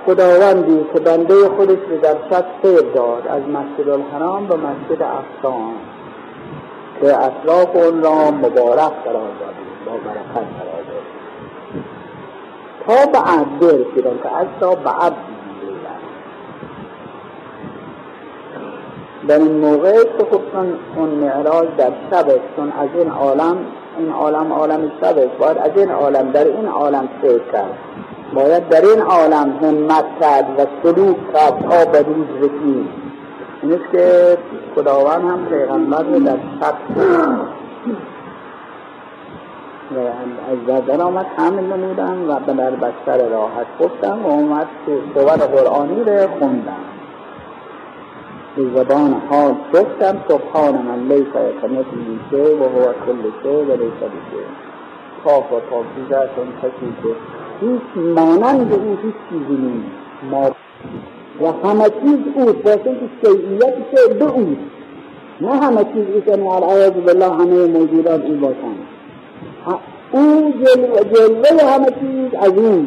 خداوندی 0.05 0.85
که 0.93 0.99
بنده 0.99 1.49
خودش 1.49 1.77
رو 1.89 1.97
در 2.01 2.15
شب 2.29 2.45
سیر 2.61 2.81
داد 2.81 3.27
از 3.27 3.41
مسجد 3.41 3.89
الحرام 3.89 4.47
به 4.47 4.55
مسجد 4.55 5.01
اقصا 5.01 5.57
که 7.01 7.17
اطراف 7.17 7.75
اون 7.75 8.03
را 8.03 8.31
مبارک 8.31 8.93
قرار 9.05 9.31
دادی 9.39 9.67
با 9.85 9.91
برکت 9.91 10.47
قرار 10.57 10.83
دادی 10.87 11.07
تا 12.87 13.11
به 13.11 13.31
عبد 13.31 13.63
رسیدن 13.63 14.17
که 14.23 14.29
تا 14.59 14.75
به 14.75 14.89
عبد 14.89 15.37
در 19.27 19.39
این 19.39 19.57
موقع 19.57 20.03
که 20.03 20.25
خب 20.31 20.41
اون 20.95 21.09
معراج 21.09 21.67
در 21.77 21.91
شب 22.11 22.25
چون 22.55 22.71
از 22.71 22.89
این 22.95 23.11
عالم 23.11 23.57
این 23.97 24.11
عالم 24.11 24.53
عالم 24.53 24.91
شب 25.01 25.37
باید 25.37 25.57
از 25.57 25.71
این 25.75 25.91
عالم 25.91 26.31
در 26.31 26.45
این 26.45 26.67
عالم 26.67 27.09
سیر 27.21 27.41
کرد. 27.51 27.77
باید 28.33 28.69
در 28.69 28.81
این 28.81 29.01
عالم 29.01 29.59
همت 29.61 30.05
کرد 30.21 30.45
و 30.59 30.65
سلوک 30.83 31.33
کرد 31.33 31.69
تا 31.69 31.91
به 31.91 32.01
روز 32.01 32.27
رسید. 32.37 33.06
این 33.69 33.79
که 33.91 34.37
خداوند 34.75 35.21
هم 35.21 35.45
پیغمبر 35.45 36.03
رو 36.03 36.19
در 36.19 36.37
شب 36.59 36.75
از 40.51 40.57
بدن 40.67 41.01
آمد 41.01 41.25
حمل 41.37 41.63
نمودن 41.63 42.25
و 42.27 42.39
به 42.39 42.53
در 42.53 42.71
بستر 42.71 43.29
راحت 43.29 43.67
گفتن 43.79 44.19
و 44.23 44.27
اومد 44.27 44.67
که 44.85 44.97
سور 45.13 45.37
قرآنی 45.37 46.03
رو 46.03 46.27
خوندن. 46.39 46.77
به 48.55 48.63
زبان 48.75 49.21
حال 49.29 49.55
گفتم 49.73 50.17
سبحان 50.27 50.75
من 50.75 50.99
لیس 50.99 51.33
کمثلی 51.61 52.19
شیء 52.29 52.55
و 52.55 52.63
هو 52.63 52.83
کل 52.83 53.31
شیء 53.43 53.61
و 53.61 53.71
لیس 53.71 53.93
بشیء 53.93 54.47
پاک 55.23 55.53
و 55.53 55.59
پاکیزه 55.59 56.29
چون 56.35 56.47
کسی 56.61 56.93
که 57.03 57.09
هیچ 57.61 58.05
مانند 58.15 58.73
او 58.73 58.97
هیچ 59.03 59.15
چیزی 59.29 59.61
نیست. 59.61 60.55
و 61.41 61.67
همه 61.67 61.83
چیز 61.83 62.19
اوست 62.35 62.65
واسه 62.65 62.83
که 62.83 63.27
شیعیت 63.27 63.75
شیء 63.95 64.13
به 64.19 64.25
اوست 64.25 64.61
نه 65.41 65.55
همه 65.55 65.83
چیز 65.83 66.15
اوست 66.15 66.27
یعنی 66.27 66.47
العیاذ 66.47 66.93
بالله 66.93 67.25
همه 67.25 67.65
موجودات 67.65 68.25
او 68.25 68.33
باشند 68.33 68.87
او 70.11 70.53
جلوه, 71.13 71.63
همه 71.73 71.85
چیز 71.85 72.39
از 72.39 72.51
او. 72.57 72.85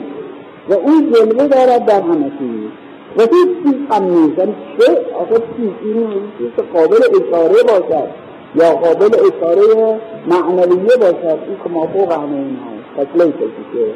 و 0.68 0.72
او 0.72 1.00
جلوه 1.14 1.46
دارد 1.46 1.84
در 1.86 2.00
همه 2.00 2.30
چیز. 2.38 2.70
و 3.16 3.20
هیچ 3.20 3.48
چیز 3.62 3.74
هم 3.90 4.04
نیست. 4.04 4.38
یعنی 4.38 4.54
چه؟ 4.78 4.98
آخه 5.20 5.34
چیز 5.34 5.70
این 5.84 6.08
چیز 6.38 6.64
قابل 6.72 6.96
اشاره 6.96 7.62
باشد. 7.62 8.08
یا 8.54 8.70
قابل 8.70 9.10
اشاره 9.14 10.00
معنویه 10.26 10.96
باشد. 11.00 11.38
این 11.46 11.56
که 11.64 11.70
ما 11.70 11.86
فوق 11.86 12.12
همه 12.12 12.36
این 12.36 12.58
هست 12.96 13.08
پس 13.08 13.22
لیسه 13.22 13.38
که 13.72 13.94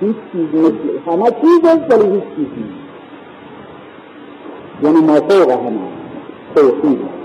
هیچ 0.00 0.16
چیز 0.32 0.60
مثل 0.60 1.10
همه 1.10 1.30
چیز 1.30 1.64
است 1.64 1.92
ولی 1.92 2.14
هیچ 2.14 2.24
چیز 2.36 2.48
نیست. 2.56 2.79
یعنی 4.82 5.00
ما 5.00 5.14
فوق 5.14 5.50
همه 5.50 5.80
توحید 6.54 7.19